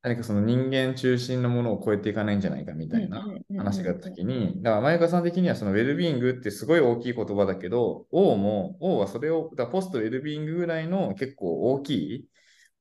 [0.02, 12.30] 何かその人間中心のものを超えていかないんじゃないかみたいな話話があったときに、だから前川さん的にはそのウェルビーイングってすごい大きい言葉だけど、O も、O はそれを、だポストウェルビーイングぐらいの結構大きい、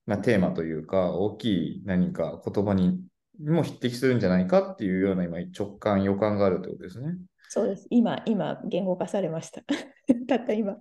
[0.08, 2.98] まあ、テーマというか、大きい何か言葉に
[3.38, 7.18] も匹敵するんじゃないかっていうような今直感、予感があるってことですね。
[7.50, 7.86] そうです。
[7.90, 9.60] 今、今、言語化されました。
[10.26, 10.76] たった今。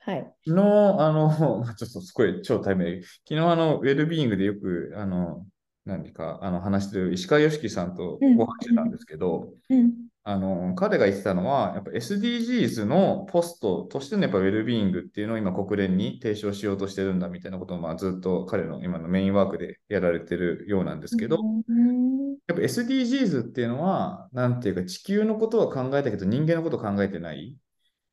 [0.00, 0.34] はい。
[0.44, 0.62] 昨日、
[0.98, 3.02] あの、 ちょっとすごい超タイムリー。
[3.02, 5.46] 昨日、あの、ウェルビーイングでよく、あの、
[5.84, 9.92] 何かあの話してる石川良樹さんとご話してたんですけど、うんうん、
[10.26, 21.38] あの彼が言ってたのは、やっぱ SDGs のポストとしてのやっぱウェルビーイングっていうのを今国連に提唱しようとしてるんだみたいなことをまあずっと彼の今のメインワークでやられてるようなんですけど、
[22.46, 27.56] やっぱ SDGs っていうのは、なんていうか地球のことは考えたけど人間のこと考えてない。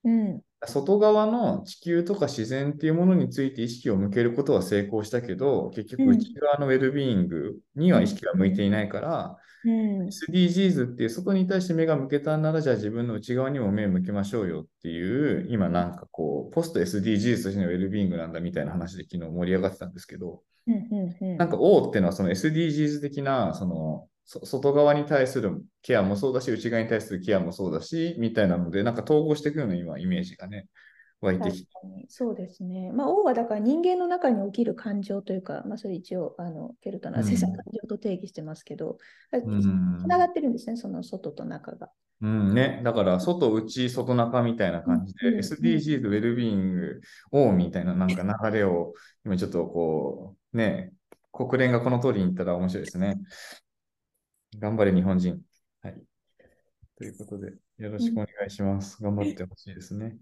[0.04, 20.42] うん外側の地球とか自然っていうものについて意識を向けることは成功したけど、結局内側のウェルビーイングには意識が向いていないから、うん、SDGs っていう外に対して目が向けたなら、じゃあ自分の内側にも目を向けましょうよっていう、今なんかこう、ポスト SDGs としてのウェルビーイングなんだみたいな話で昨日盛り上がってたんですけど、
[21.38, 24.08] なんか O っていうのはその SDGs 的な、その
[24.44, 30.68] 外側に対するケアもそうだし、内側に対するケアもそうだし、みたいなので、なんか統合していくような今、イメージがね、
[31.20, 31.70] 湧いてきて。
[32.08, 32.92] そうですね。
[32.94, 38.98] まあ、王はだから人間の中に起きる感情というか、まあ、それ一応、あのケルトナー先生感情と定義してますけど、
[39.32, 41.90] つながってるんですね、その外と中が。
[42.22, 48.94] うんね、だから外、内、外中みたいな感じで、うん、SDGs、ウェルビーイング、王みたいななんか流れを、
[49.26, 50.94] 今ちょっとこう、ね、
[51.32, 53.18] 国連がこの通りに言ったら面白いですね。
[54.58, 55.40] 頑張れ日本人。
[55.82, 55.96] はい。
[56.98, 59.02] ということで、よろしくお願いします。
[59.02, 60.18] 頑張ってほしいですね。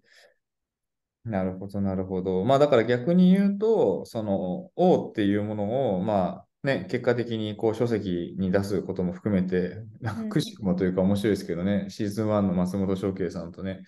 [1.25, 2.45] なるほど、なるほど。
[2.45, 13.83] まあだから逆に言うと、その O っていうものを、まあね、結果的にこう書籍に出すことも含めて、なんかくしくもというか面白いですけどね、うん、シーズン1の松本翔慶さんとね、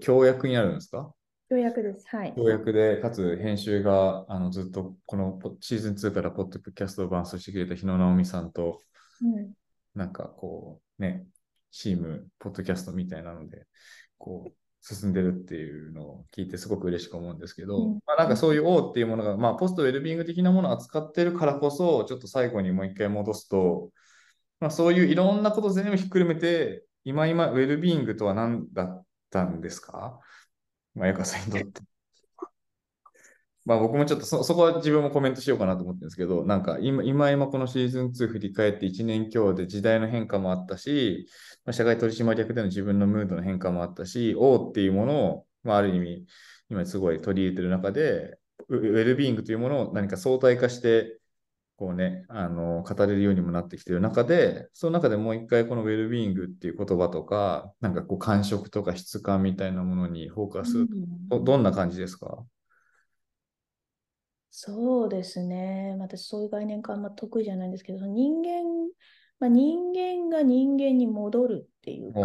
[0.00, 1.12] 協約になるんですか？
[1.50, 2.06] 協約です。
[2.08, 2.34] はい。
[2.34, 8.80] 協約で、かつ編集があのずっとこのシーズン2からポッドキャストを伴走してくれた日野直美さんと、
[9.22, 9.52] うん、
[9.94, 11.26] なんかこうね、
[11.70, 13.66] チーム、ポッドキャストみたいなので、
[14.18, 14.52] こう、
[14.86, 23.90] 進んでるっていうのを聞いてすごく嬉しく思うんですけど、うん、まあ、なんかそういう O っていうものが、まあ、ポストウェルビーイング的なものを扱ってるからこそ、ちょっと最後にもう一回戻すと、
[24.60, 30.20] まあ、そういういろんなこと全部ひっくるめて、今今ウェルビーイングとは何だったんですか？
[30.94, 31.80] まあ、やかさんにとって。
[33.64, 41.26] まあ僕もちょっとそそこは自分もコメントしようかなと思ってるんですけど、なんか今今今このシーズン2振り返って1年強で時代の変化もあったし、
[41.64, 46.26] まあ、社外取締役での自分のムードの変化もあったし、王っていうものを、まあ、ある意味
[46.68, 51.18] 今すごい取り入れてる中で、ウェルビーイングというものを何か相対化して、
[51.76, 62.44] こうね、あの、語れるようにもなってきてる中で、その中でもう一回このウェルビーイングっていう言葉とか、なんかこう感触とか質感みたいなものにフォーカス、うん、どんな感じですか？
[64.56, 65.96] そうですね。
[65.98, 68.62] 私、そういう概念かあんま得意じゃないんですけど、人間、
[69.40, 72.20] まあ、人間が人間に戻るっていうか、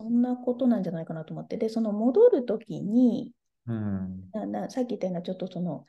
[0.00, 3.30] そんなことなんじゃないかなと思って、で、その戻るときに、
[3.68, 5.84] うん、ななさっき言ったような、ちょっとその、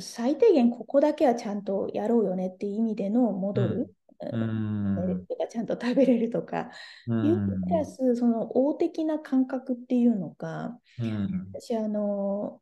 [0.00, 3.94] 最低限ここだけはちゃんとやろうよねっていう意味での戻る。
[4.32, 6.68] うん、ちゃんと食べれるとか、
[7.06, 12.60] うん、プラスその大的な感覚っていうのが、うん、私あの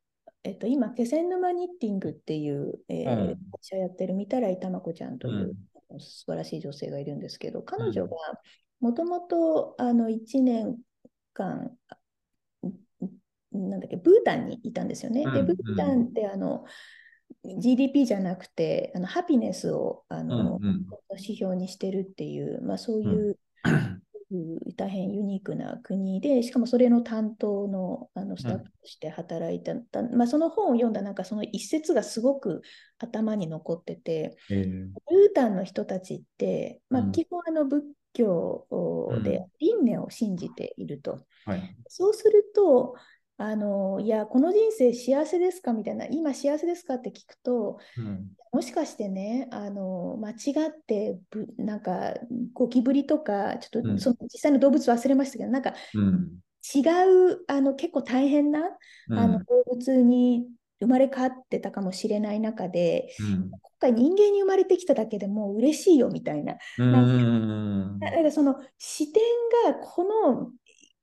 [0.48, 5.54] えっと、今、気仙沼ニッティングっていう、えー、会社やってるみたらいたまこちゃんという、
[5.90, 8.16] うん、素晴らしい女性がいるんですけど、彼女が
[8.80, 10.78] もともと1年
[11.34, 11.70] 間、
[13.52, 15.24] なんだっけ、ブータンにいたんですよね。
[15.30, 16.64] で、ブータンってあの、
[17.44, 23.38] GDP じゃなくて、あのハピネスをあの、うんうん、指標にしてるっていう、まあ、そういう、
[24.76, 32.60] 大変ユニークな国で、しかもそれの担当のあのスタッフとして働いた、うん、まあ、その本を読んだなんかその一節がすごく
[32.98, 34.54] 頭に残ってて、え。
[34.54, 38.66] ー、ブータンの人たちって、まあ、基本あの仏教
[39.22, 41.12] で輪廻を信じていると。
[41.46, 42.94] うんはい、そうすると、
[43.40, 45.72] あのいや、この人生幸せですか？
[45.72, 46.94] みたいな、今幸せですか？
[46.94, 50.34] って聞くと、うん、もしかしてね、あの間違
[50.68, 52.14] ってぶ、なんか
[52.52, 58.60] ゴキブリとか、ちょっとその実際の動物忘れましたけど、なんか違う、あの結構大変な、
[59.10, 60.48] あの動物に
[60.80, 66.56] 生まれ変わってたかもしれない中で、うん、今回人間に生まれてきただけでもう嬉しいよみたいな。
[66.76, 69.22] なんかその視点
[69.72, 70.50] がこの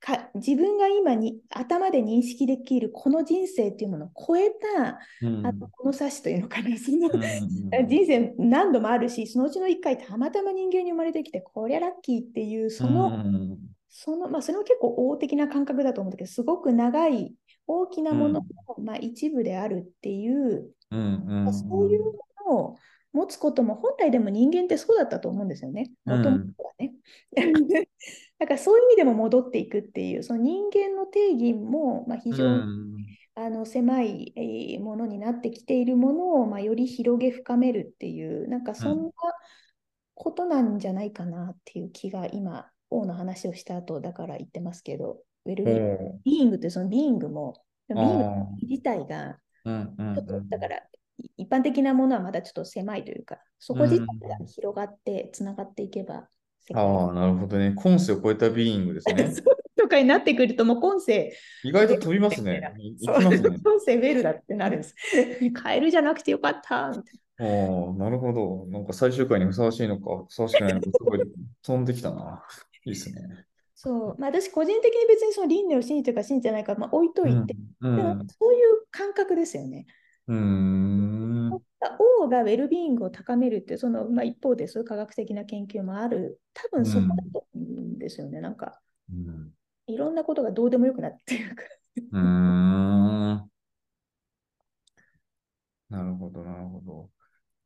[0.00, 17.34] か自分が今に頭で認識できるこの人生っていうものを超えた、うん、あのこの差しというのかなその、うん、人生何度もあるしそのうちの1回たまたま人間に生まれてきてこりゃラッキーっていうその、うん、そのまあ、それも結構大的な感覚だと思うんだけどすごく長い
[17.66, 18.44] 大きなものの、
[18.78, 22.12] まあ、一部であるっていう、そういうも
[22.48, 22.76] のを
[23.12, 25.90] 持つことも本来でも人間ってそうだったと思うんですよね。
[26.04, 26.92] もともとはね。
[28.38, 39.10] だからそういう意味でも戻っていくっていう、その人間の定義も、まあ、非常に、うん、あの狭いものになってきているものを、まあ、より広げ深めるっていう、なんかそんな
[40.14, 47.54] ことなんじゃないかなっていう気が今、王の話をした後だから言ってますけど、ウェルビーイング、 being ってその being も、
[47.88, 50.82] being 自体が、ちょっとだから
[51.36, 56.28] 一般的なものはまだちょっと狭いというか、そこ自体が広がってつながっていけば、
[56.74, 57.72] ああ、なるほどね。
[57.76, 59.32] 今世を超えた being ですね。
[59.76, 61.32] とかになってくると、もう今世。
[61.62, 62.74] 意外と飛びますね。
[62.98, 63.38] きますね。
[63.38, 64.94] 今世 well だってなるんです。
[65.52, 67.04] カエルじゃなくてよかったみたい
[67.38, 67.46] な。
[67.46, 68.66] ああ、なるほど。
[68.70, 71.20] なんか最終回にふさわしいのか、ふさわしくないのか、すごい
[71.62, 72.42] 飛んできたな。
[72.84, 73.46] いいですね。
[73.74, 74.16] そう。
[74.18, 79.86] まあ私、個人的に別にその輪廻を信じてるか信じてないか、まあ、置いといて、うんうん、そういう感覚ですよね。
[80.28, 81.25] うん
[82.20, 88.80] 王がウェルビーイングを高めるって、その、まあ、一方でそういう科学的な研究もある、多分そこだと思うんですよね、うん、なんか、
[89.10, 89.52] うん、
[89.86, 91.68] いろんなことがどうでもよくなってるから。
[92.12, 93.50] うん。
[95.88, 97.10] なるほど、なるほど。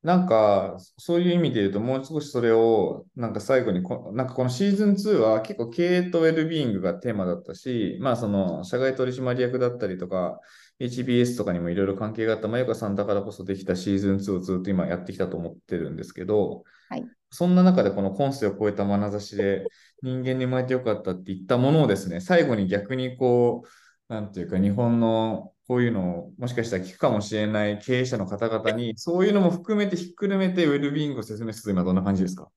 [0.03, 10.41] なんか、そういう意味で言うと、もう少しそれを、なんか最後にこ、なんかこのシーズン2は結構経営とウェルビーイングがテーマだったし、まあその、社外取締役だったりとか、
[10.81, 19.67] HBS とかにもいろいろ関係があったまゆかさんだからこそできたシーズン2をずっと今やってきたと思ってるんですけど、はい、そんな中でこの今世を超えた眼差しで
[20.03, 23.65] 人間に生まれてよかったって言ったものをですね、最後に逆にこ
[24.09, 32.49] う、なんていうか日本のこういうのをもしかしたら聞くかもしれない経営者の方々に、そういうのも含めてひっくるめてウェルビーイングを説明すると今どんな感じですか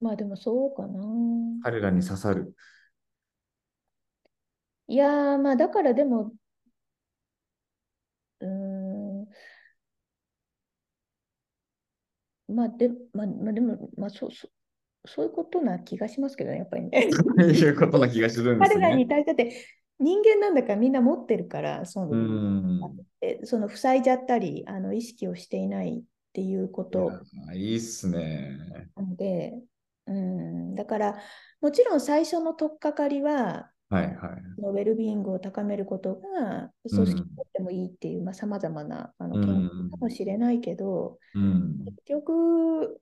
[0.00, 1.00] まあでもそうかな。
[1.62, 2.54] 彼らに刺さる。
[4.86, 6.32] いやー、まあだからでも、
[8.40, 9.26] うーん、
[12.48, 17.10] まあで、まあ、まあ、でも、まあそうそう、そういうことな気がしますけどね、やっぱりね。
[17.12, 19.66] そ ういうことな気がするんです彼らに対して、
[19.98, 22.80] 人間なんだからみんな持ってるから、その、うん。
[23.44, 26.02] その塞いじゃったり、あの意識をしていないっ
[26.32, 27.10] ていうこと。
[27.54, 28.88] いいっすね。
[28.96, 29.54] なので、
[30.06, 31.22] うん、だから、
[31.60, 34.14] もちろん最初の取っかかりは、はいはい、
[34.58, 42.98] ウェルビーイングを高めることが組織にとってもいいっていうさまざ、まなあの研究かもしれないけど、うん、結局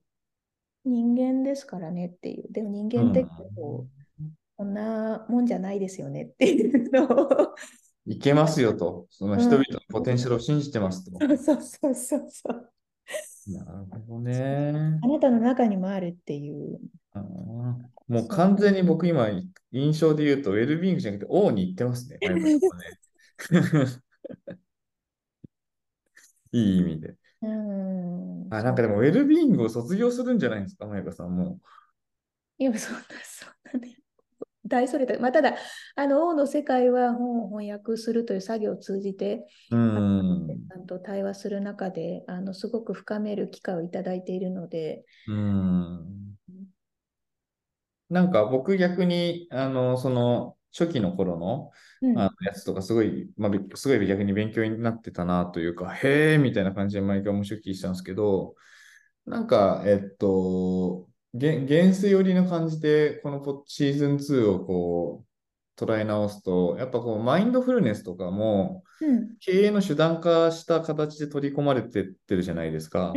[0.85, 2.53] 人間ですからねっていう。
[2.53, 3.25] でも人間って
[3.55, 3.87] こ
[4.19, 7.55] う、うん、こんなもんじゃないですよねっていうのを。
[8.07, 9.07] いけますよと。
[9.11, 12.73] その人々のポテンシャルを信じてますと、うん、そうそうそうそう。
[13.53, 14.99] なるほどね。
[15.03, 16.81] あなたの中にもあるっていう。
[17.13, 17.23] あ
[18.11, 19.29] もう完全に僕今、
[19.71, 22.19] 印象で言うと、ウェルビーイングじゃなくて、王に行ってますね。
[26.53, 27.15] いい意味で。
[27.43, 31.61] うんあ、なんかでも、ウェルビーイングを卒業するんじゃないですか、まゆかさんも。
[32.59, 33.47] いや、そんな、そ
[33.79, 33.97] んなね。
[34.67, 35.19] 大それた。
[35.21, 35.57] まあ、ただ、
[35.95, 40.47] あの、王の世界は本を翻訳するという作業を通じて、うん。
[40.69, 46.30] ちゃんと対話する中で、あの、すごく深める機会をいただいているので、うん。
[48.11, 51.71] なんか僕逆に、あの、その、初期の頃の,、
[52.17, 58.55] あのやつとかすごい、まあ、すごい逆に勉強になってたなというか、へえみたいな感じで毎回面白く聞いしたんですけど、
[59.27, 65.25] なんか、えっと、現世寄りの感じで、このシーズン2をこ
[65.79, 68.83] う、捉え直すと、やっぱこう、マインドフルネスとかも、
[69.41, 73.13] 経営の手段化した形で取り込まれてってるじゃないですか。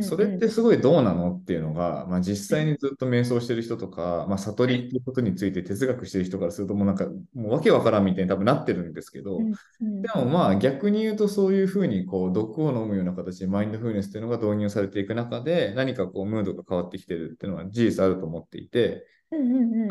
[0.00, 9.38] それってすごいどうなのっていうのが、まあ、実際にずっと瞑想してる人とか、まあ、悟りっていうことについて哲学してる人からするともうなんかもうわけわからんみたいに多分なってるんですけど、
[9.80, 19.06] でもまあ逆に言うとそういうふうにこう毒を飲むような形でマインドフルネスっていうのが導入されていく中で何かこうムードが変わってきてるっていうのは事実あると思っていて、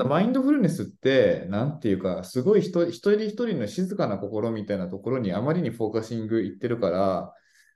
[0.08, 7.34] マインドフルネスって、なんていうか、すごい一人一人の静かな心みたいなところにあまりにフォーカシングいってるから、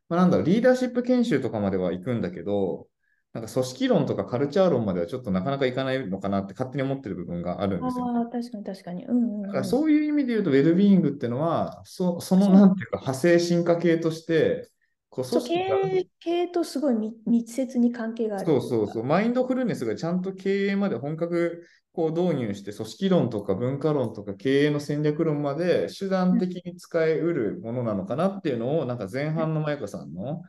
[0.10, 2.88] まあ、なんだろう、リーダーシップ研修とかまでは行くんだけど、
[3.34, 8.06] なんか組織論とかカルチャー論まではちょっとなかなかいかないのかなって勝手に思ってる部分があるんですよ。
[8.30, 9.06] 確かに確かに。
[9.06, 14.70] うんうん、だからそういう意味で言うと、ウェルビーイングっていうのは、そそのなんていうか、派生進化系として、
[15.12, 16.96] こうそう経営経営とすごい
[17.28, 18.46] 密接に関係がある。
[18.46, 19.04] そうそうそう。
[19.04, 30.44] マインドフルネスがちゃんと経営まで本格こう導入して、組織論とか文化論とか経営の戦略論まで手段的に使えうるものなのかなっていうのを、なんか前半のまゆかさんの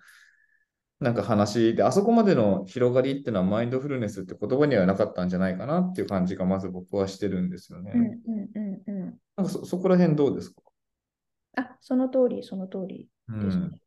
[1.01, 7.91] なんか話で、あそこまでの広がりっていうのはマインドフルネスって言葉にはなかったんじゃないかなっていう感じがまず僕はしてるんですよね。
[7.93, 9.15] うんうんうんうん。
[9.37, 10.63] なんかそそこら辺どうですか？
[11.57, 13.65] あ、その通り、その通りですね。
[13.65, 13.82] うん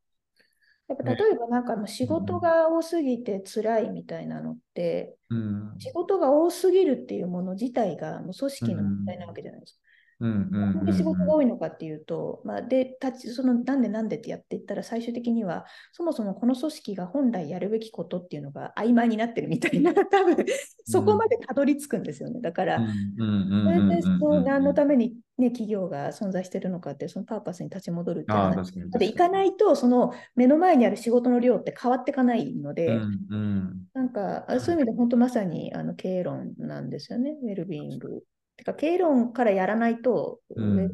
[0.87, 9.84] やっぱ例えばなんか仕事が多すぎて辛いみたいなのって、うん、仕事が多すぎるっていうもの自体がもう組織の問題なわけじゃないですか。
[10.19, 20.37] なんで仕事が多いのかっていうと、まあ、で立ちそのなんでなんでってやっていったら最終的にはそもそもこの組織が本来やるべきことっていうのが曖昧になってるみたいな 多分
[20.85, 22.39] そこまでたどり着くんですよね。
[22.39, 22.79] だから
[23.17, 37.35] 何のために、ね、企業が存在してるのかってそのパーパスに立ち戻るっていう話でいかないとその目の前にある仕事の量って変わっていかないので、うんうん、なんかそういう意味で本当まさにあの経営論なんですよね。
[37.43, 38.23] ウェルビーイング
[38.57, 40.91] てか、経論からやらないと、うん、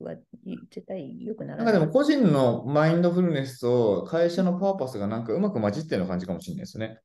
[0.00, 0.16] は
[0.70, 1.72] 絶対良くならない。
[1.72, 7.00] なんかでも個人のマインドフルネスと会社のパーパスがなんかうまく混じってる感じかもしれないですね。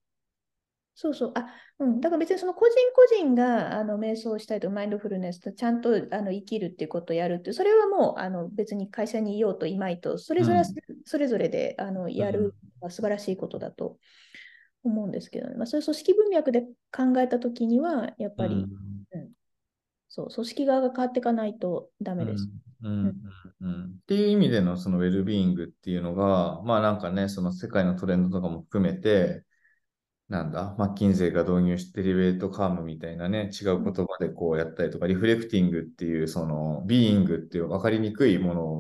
[0.98, 1.32] そうそう。
[1.36, 1.48] あ、
[1.80, 2.00] うん。
[2.00, 10.66] だから別にその個人個人があの瞑想したいとマインドフルネスとちゃんとあの生きるっていうことをやるって、それはもうあの別に会社にいようといまいと、それぞれ、うん、
[11.04, 13.98] それぞれであのやるは素晴らしいことだと
[14.86, 16.62] 思うんですけど、ね、まあ、そういう組織文脈で
[16.96, 18.70] 考えたときには、やっぱり、うん、うん
[20.16, 22.48] そう、組織側が変わっていかないとダメです。
[22.82, 23.16] うんうん
[23.62, 29.44] うん、っていう意味でのそのウェルビーイングっていうのが、まあなんかね、その世界のトレンドとかも含めて、
[30.30, 38.80] なんだ、マッキンゼーが導入してリベートカームみたいなね、違う言葉でこうやったりとか、リフレクティングっていう、その、ビーイングっていう分かりにくいものを、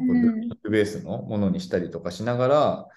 [0.70, 2.88] ベースのものにしたりとかしながら、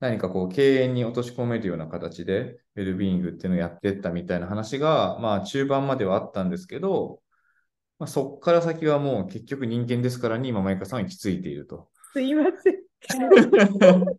[0.00, 7.20] 何かこう経営に落とし込めるような形で、ウェルビーイングっていうのをやっていったみたいな話が、まあ中盤まではあったんですけど、
[7.98, 11.88] まあ、そこから先はもう結局人間ですからに今、マイカさんは行き着いていると。
[12.12, 12.76] すいません。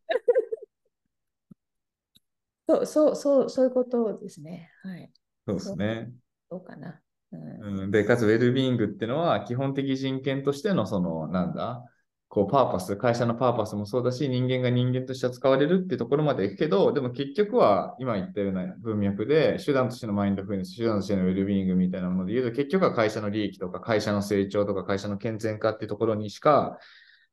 [2.68, 4.70] そうそうそうそういうことですね。
[4.84, 5.12] はい。
[5.48, 6.12] そうですね。
[6.52, 7.02] そうかな。
[7.32, 11.84] うん、で、かつウェルビーイングっていうのは基本的人権としてのその、なんだ、
[12.30, 26.78] こう、パーパス、会社のパーパスもそうだし、人間が人間として扱われるってところまで行くけど、でも結局は今言ったような文脈で、手段としてのマインドフルネス、手段としてのウェルビーイングみたいなもので言うと、結局は会社の利益とか、会社の成長とか、会社の健全化っていうところにしか、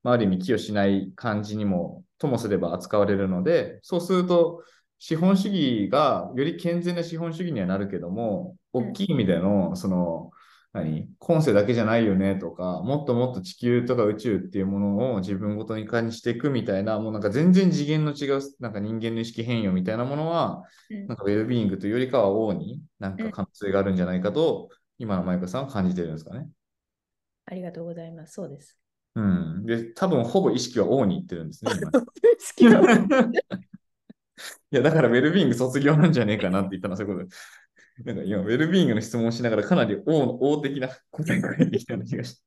[0.03, 4.65] まあ、ある意味寄与しない感じにも、ともすれば扱われるので、そうすると、
[4.99, 10.31] 資本主義がより健全な資本主義にはなるけども、大きい意味での、その、
[10.77, 11.09] 何？
[11.19, 12.37] 今世だけじゃないよね？
[12.37, 26.49] とか、もっともっと地球とか宇宙っていうものを自分ごとに感じしていくみたいな、もうなんか全然次元の違う、なんか人間の意識変容みたいなものは、うん、なんかウェルビーイングというよりかは王になんか可能性があるんじゃないかと、うん、今のマイカさんは感じてるんですかね？
[27.47, 28.35] ありがとうございます。
[28.35, 28.77] そうです。
[29.15, 29.65] うん。
[29.65, 31.71] で、多分ほぼ意識は王にいってるんですね。
[34.71, 37.29] いや、だからウェルビーイング卒業なんじゃねえかなって言ったのはそういうこと
[38.05, 42.43] なんか今、ウェルビーイングの質問をしながら、かなり王王的な答えが返ってきたような気がして。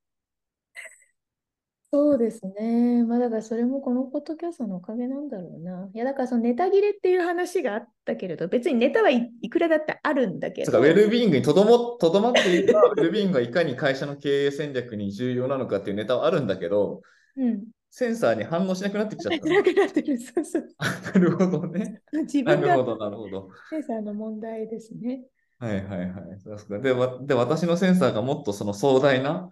[1.91, 3.03] そうですね。
[3.03, 5.89] まあだからそれもこのポッドキャストのおかげなんだろうな。
[5.91, 10.79] いやだからそのネタ切れっていう話があったけれど、別にネタはいいくらだってあるんだけど。
[10.79, 17.01] ウェルビーイングにとども とどまっていれば、ウェルビーイングがいかに会社の経営戦略に重要なのかっていうネタはあるんだけど、
[17.35, 19.45] うん、センサーに反応しなくなってきちゃった。
[19.49, 20.15] なくなってる。
[20.19, 20.67] そうそう。
[21.15, 22.03] なるほどね。
[22.13, 23.49] 自分なるほど、なるほど。
[23.71, 25.25] センサーの問題ですね。
[25.59, 26.81] はいはいはい。
[26.81, 29.49] で、で私のセンサーがもっとその壮大な、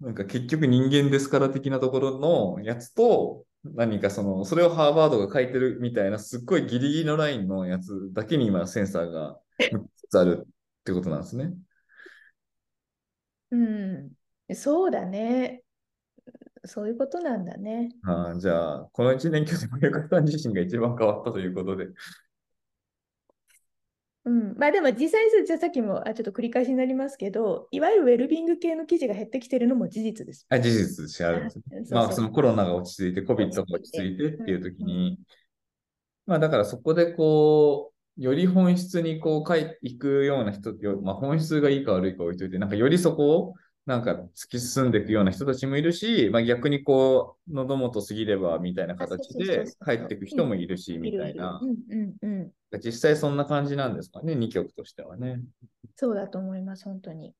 [0.00, 9.38] なんか結局人間ですから的なところのやつと、何かその、それをハーバードが書いてるみたいな、すっごいギリギリのラインのやつだけに今センサーが
[10.14, 10.48] あるっ
[10.84, 11.54] てことなんですね。
[13.50, 14.12] うん。
[14.54, 15.62] そうだね。
[16.64, 17.90] そういうことなんだね。
[18.04, 21.86] あじゃあ、この1年去年、親方さん自身が一番変わったということで、
[24.24, 30.46] うん、まあでも実際にじゃさっきもあちょっと繰り返しになりますけど、いわゆるウェルビング系の記事が減ってきてるのも事実です。
[30.48, 31.50] あ事実しあるんで
[31.84, 31.92] す。
[31.92, 35.18] まあそのコロナが落ち着いて、COVID が落ち着いてっていう時に、
[36.26, 43.54] まあだからそこでこう、より本質にこう書いいくような人、まあ本質がいいか悪いか置いといて、なんかよりそこを
[43.84, 51.60] なんか突き進んでいくような人たちもいるし、まあ、逆にこう、喉元過ぎればみたいな形で帰っていく人もいるし、みたいな。
[52.82, 55.40] 実際そんな感じなんですかね、2曲としてはね。
[55.96, 57.34] そうだと思います、本当に。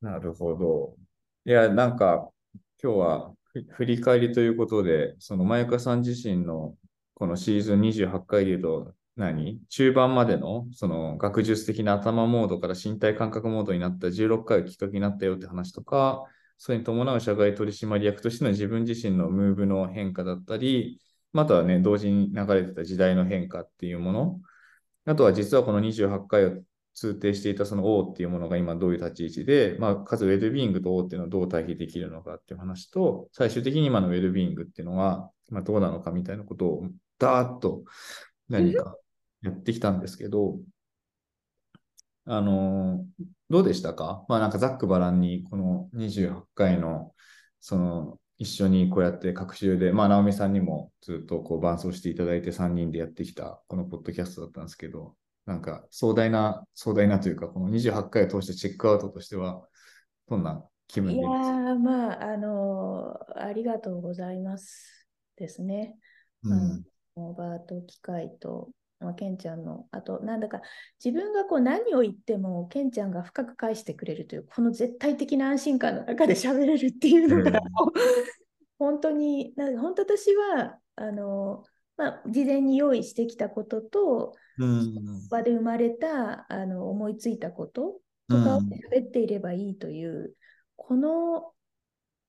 [0.00, 0.94] なるほど。
[1.44, 2.30] いや、なんか、
[2.80, 3.34] 今日は
[3.70, 6.76] 振り返りということで、その、まゆかさん自身の
[7.14, 9.60] このシーズン28回で言うと、何？
[9.68, 16.24] 中盤までのその学術的な頭モードから身体感覚モードになった16回がきっかけになったよって話とか、
[16.58, 21.00] それに伴う社外取締役としての自分自身のムーブの変化だったり、
[21.32, 24.40] またはね、同時に流れてた時代の変化っていうもの、
[25.06, 26.52] あとは実はこの28回を
[26.94, 36.86] 通底していたその O っていうものが今どういう立ち位置で、まあ、かつウェルビーイングと O っていうのはどう対比できるのかっていう話と、最終的に今のウェルビーイングっていうのは、まあ、どうなのかみたいなことを
[37.18, 37.82] ダーッと
[38.48, 38.96] 何か
[39.46, 40.58] やってきたんですけど、
[42.24, 43.04] あの、
[43.48, 44.24] どうでしたか？
[44.28, 47.12] まあなんかざっくばらんにこの28回の
[47.60, 55.14] その一緒にこうやって各週で、まあ、直美さんにもずっとこう伴走していただいて3人でやってきたこのポッドキャストだったんですけど、
[55.46, 59.62] なんか壮大な、壮大なというか、この28回を通してチェックアウトとしては、
[60.28, 65.96] どんな気分でいやー、まあ、あのー、ありがとうございますですね。
[66.42, 66.84] うん。
[67.14, 68.85] オーバーと機会と、まあ、
[69.16, 70.60] ケンちゃんの、あと、なんだか、
[71.04, 77.64] 自分がこう何を言っても、ケンちゃんが深く返してくれるという、この絶対的な安心感の中で喋れるっていうのが、うん、
[78.78, 90.30] 本当に、な本当私は、あのーまあ、事前に用意してきたことと、うん、場で生まれたあの思いついたこととかを喋っていればいいという、うん、
[90.76, 91.52] この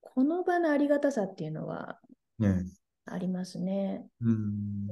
[0.02, 2.00] この場のありがたさっていうのは
[3.06, 4.06] ありますね。
[4.22, 4.88] うん、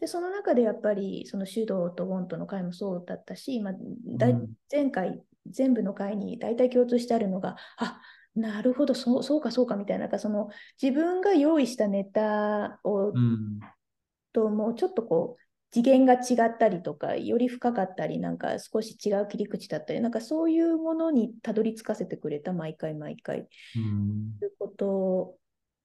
[0.00, 3.74] でその中でやっぱりその手動とウォントの回もそうだったし、まあ、
[4.16, 4.28] だ
[4.70, 5.20] 前回
[5.50, 8.00] 全部の回に大体共通してあるのがあ
[8.34, 10.48] なるほどそうそうかそうかみたいななんかその
[10.80, 13.12] 自分が用意したネタを、
[14.32, 23.48] ともうちょっとこう次元が違ったりとかより深かったりなんか少し違う切り口だったりなんかそういうものにたどり着かせてくれた毎回毎回。
[24.38, 25.37] ということ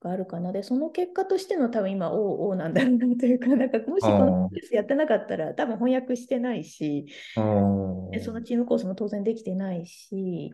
[0.04, 7.42] があるかなでその結果としての多分今おおなんだろうなというか なんかもしこのケースやってなかったら多分翻訳してないしそ
[8.32, 10.54] のチームコースも当然できてないし、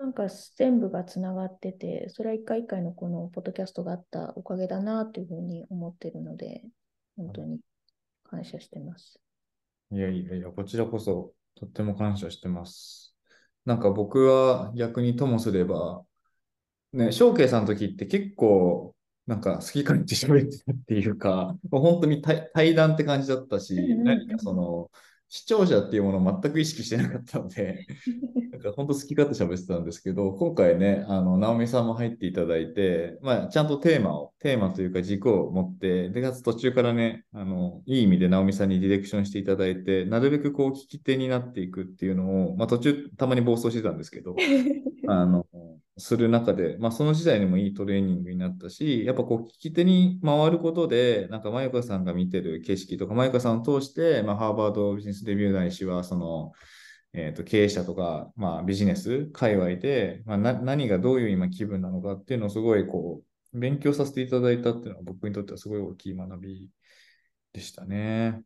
[0.00, 6.62] なんか全部がつながってて、それは一回一回のこのポッドキャストがあったおかげだなというふうに思ってるので、
[7.18, 7.60] 本当に
[8.24, 9.20] 感謝してます。
[9.92, 13.14] いやいやいや、こちらこそとっても感謝してます。
[13.66, 16.02] なんか僕は逆にともすれば、
[16.92, 18.94] ね、翔慶さんの時って結構、
[19.26, 24.90] なんか好き勝手喋ってたっていうか、本当に対談って感じだったし、何かその、
[25.28, 27.86] 視聴者っていうものを全く意識してなかったので、
[28.62, 44.36] か本当好き勝手喋ってたんですけど、今回ね、あの、直美さんも入っていただいて、まあ、ちゃんとテーマを、テーマというか軸を持って、で、かつ途中からね、あの、いい意味で直美さんにディレクションしていただいて、なるべくこう、聞き手になっていくっていうのを、まあ、途中たまに暴走してたんですけど、
[45.08, 45.46] あの、
[46.00, 56.52] する中で、まあ、その時代にもいいトレーニングになったし、やっぱこう、聞き手に回ることで、なんか、まゆかさんが見てる景色とか、まゆかさんを通して、まあ、ハーバードビジネスデビューないしは、その、
[57.12, 66.70] えーと、経営者とか、まあ、ビジネス界隈で、まあ、何がどういう今気分なのかっていうのをすごいこう勉強させていただいたっていうのは僕にとってはすごい大きい学び
[67.52, 68.42] でしたね。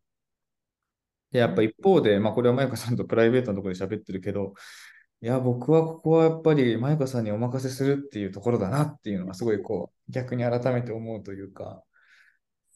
[1.31, 4.55] でやっぱ一方で、まあ、これはまゆかさんとプライベートのところで喋ってるけど、
[5.21, 11.83] いや、僕はここはやっぱりまゆかさんにお任せするっていうところだなっていうのがすごいこう逆に改めて思うというか、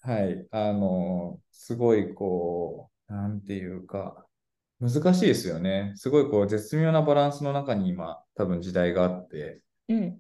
[0.03, 4.26] はい、あの、すごいこう、なんていうか、
[4.81, 5.93] 難しいですよね。
[5.97, 10.18] すごいこう絶妙なバランスの中に今多分時代があって、うん、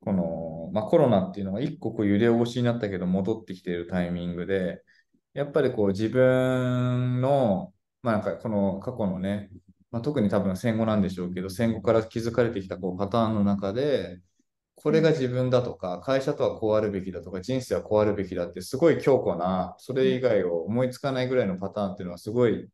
[0.00, 4.82] この、まあ、コロナっていうのが一個こう揺れ起こしになったけど戻ってきているタイミングで、
[5.32, 7.72] やっぱりこう自分の、
[8.02, 9.50] まあなんかこの過去のね、
[9.90, 14.18] まあ、特に多分戦後なんでしょうけど、戦後から築かれてきたこうパターンの中で、
[14.76, 22.68] これが自分だとか、会社とはこうあるべきだとか、人生はこうあるべきだって、すごい強固な、それ以外を思いつかないぐらいのパターンっていうのはすごい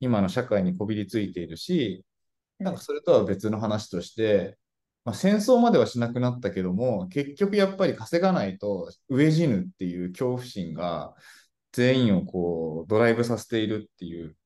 [0.00, 2.04] 今の社会にこびりついているし、
[2.58, 4.58] なんかそれとは別の話として、
[5.04, 11.14] まあ、戦争まではしなくなったけども、結局やっぱり稼がないと飢え死ぬっていう恐怖心が
[11.72, 14.36] 全員をこうドライブさせているっていう、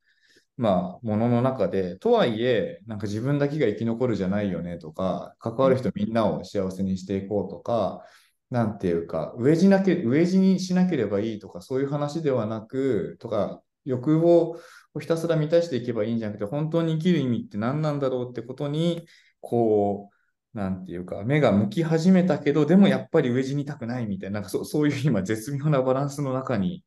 [0.56, 8.04] まあ、ものの中で、とはいえ、なんか自分だけが生き残るじゃないよねとか、関わる人みんなを幸せにしていこうとか、
[8.50, 14.60] なんていうか、飢え死なけ飢え死にしなければいいとか、そういう話ではなく、とか、欲望を
[14.98, 19.06] ひたすら満たしていけばいいんじゃなくて、本当に生きる意味って何なんだろうってことに、
[19.40, 20.10] こ
[20.54, 26.84] う、なんていうか、目が向き始めたけど、でもやっぱり飢え死にたくないみたいな、なんかそそういう今、絶妙なバランスの中に、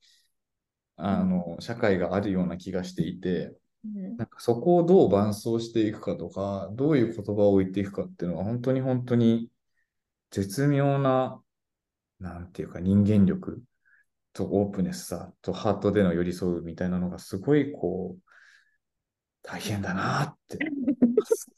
[0.96, 3.56] あの、社会があるような気がしていて、
[4.18, 9.52] なんかそこをどう伴走していくかとか、どういう言葉を置いていくかっていうのは、本当に本当に
[10.32, 11.42] 絶妙な、
[12.20, 13.64] なんていうか人間力
[14.34, 18.22] とオープンネスさとハートでの寄り添うみたいなのがすごいこう、
[19.44, 20.58] 大変だなって。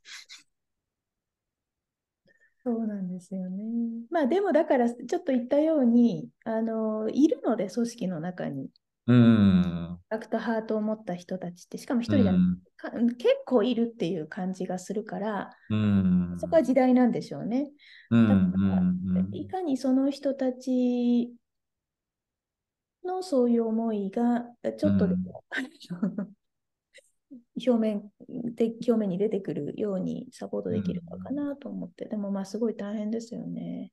[2.63, 3.63] そうなんですよね。
[4.09, 8.69] まあでもだからちょっと言ったように、あのいるので組織の中に。
[9.07, 9.99] うん。
[10.09, 16.35] アクトハートを持った人たちって、しかも一人じゃなくて、か結構いるっていう感じがするから、うん。
[16.39, 17.69] そこは時代なんでしょうね。
[18.09, 18.51] うん。
[18.51, 21.31] だからうんいかにその人たち
[23.05, 24.45] のそういう思いが
[24.77, 25.43] ちょっとでも、
[27.55, 33.91] 表面で表面に出てくるようにサポートできるのかなと思って、でもまあすごい大変ですよね。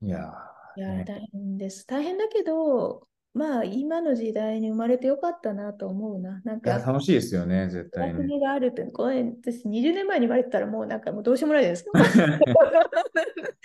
[0.00, 0.32] いや
[0.76, 1.86] いや、ね大変です。
[1.86, 6.40] 大変だけど、まあ今の時代に生まれてよかったなと思うな。
[6.44, 8.20] なんか、楽しいですよね、絶対ね。
[8.20, 11.84] 国があるって、これ私20年前に言われてたらもうなんかもうどうしようもないです。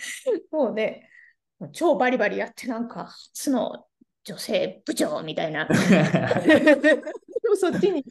[0.50, 1.08] もうね、
[1.72, 3.86] 超バリバリやってなんか初の
[4.30, 5.66] 女性部長みたいな。
[5.66, 5.74] で
[7.48, 8.04] もそっちに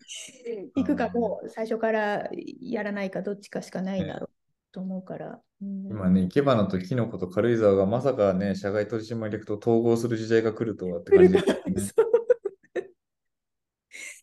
[0.76, 2.30] 行くかもう最初から
[2.62, 4.30] やらないかどっちかしかないだろう
[4.74, 5.28] と思うから。
[5.62, 12.10] うん今ね、生け花とキノコと軽井沢がまさかね、社外取締役と統合する時代が来るとはって感じですね。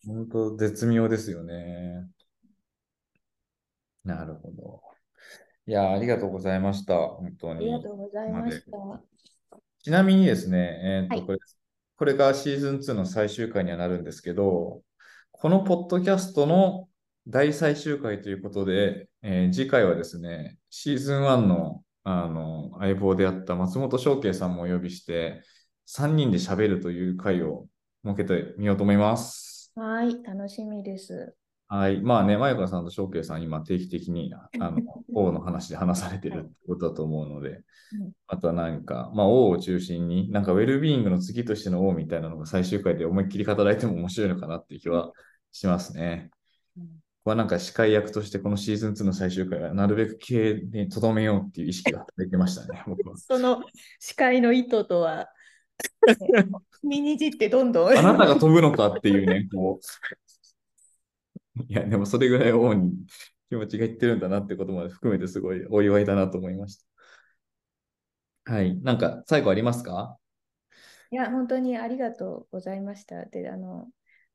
[0.07, 2.07] 本当絶妙ですよね。
[4.05, 4.81] なるほど。
[5.67, 6.97] いや、ありがとうございました。
[6.97, 7.59] 本当に。
[7.59, 9.03] ありがとうございました。
[9.83, 11.39] ちなみにですね、えーとはいこれ、
[11.97, 14.83] これがシーズン2の最終回にはなるんですけど、
[15.33, 16.89] このポッドキャストの
[17.27, 25.43] 大最終回ということで、えー次回はですね、シーズン1のあの相棒であった松本翔慶さんもお呼びして、
[25.87, 27.67] 3人で喋るという回を
[28.05, 29.73] 設けてみようと思います。
[29.75, 31.35] はい、楽しみです。
[31.69, 32.01] はい。
[32.01, 34.81] まあね、まゆかさんと翔慶さん、今定期的に あの
[35.13, 37.65] 王の話で話されてるってことだと思うので、うん
[38.29, 45.13] あとは何か、まあ王を中心に、なんかウェルビーイングの次としての王みたいなのが最終回で思いっきり語られても面白いのかなっていう気は
[45.53, 46.31] しますね。
[47.25, 53.17] はなんか司会役としてこのシーズン2の最終回はなるべく経営に留めようっていう意識が働いてましたね、僕は。
[53.19, 53.65] その
[53.99, 55.29] 司会の意図とは、
[56.07, 56.47] ね
[56.83, 57.99] 身にじってどんどん。
[57.99, 59.87] あなたが飛ぶのかっていうね、こう。
[61.69, 62.93] いや、でもそれぐらい王に
[63.49, 66.77] 気持ちがいってるんだなってことまで含めてすごいお祝いだなと思いまし
[68.45, 68.53] た。
[68.53, 68.81] はい。
[68.83, 70.19] なんか最後ありますか？
[71.11, 73.25] いや、本当にありがとうございました。
[73.27, 73.89] で、あの、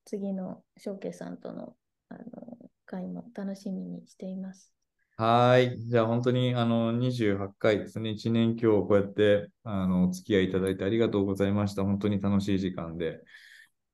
[0.06, 1.76] 次の翔慶さんとの
[2.10, 4.74] あの会も楽しみにしています。
[5.18, 5.78] はい。
[5.88, 8.10] じゃあ本当にあの28回ですね。
[8.10, 11.84] 1年今日こうやってあのお付き合いいただいてありがとうございました。
[11.84, 13.22] 本当に楽しい時間で。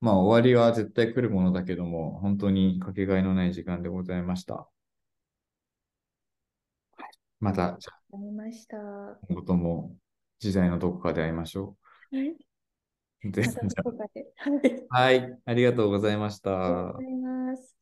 [0.01, 4.55] まあ終わりは絶対来るものだけども、本当にかけがえのない時間でございました。
[4.55, 4.69] は
[7.03, 8.77] いまた、じゃあありました。
[8.77, 9.95] は今後とも
[10.39, 11.77] 時代のどこかで会いましょ
[12.11, 12.37] い。
[13.23, 13.31] う。
[13.31, 13.49] でま
[14.89, 15.39] はい。
[15.45, 16.93] ありがとうございましたありがとうご。
[16.97, 17.76] ざいます。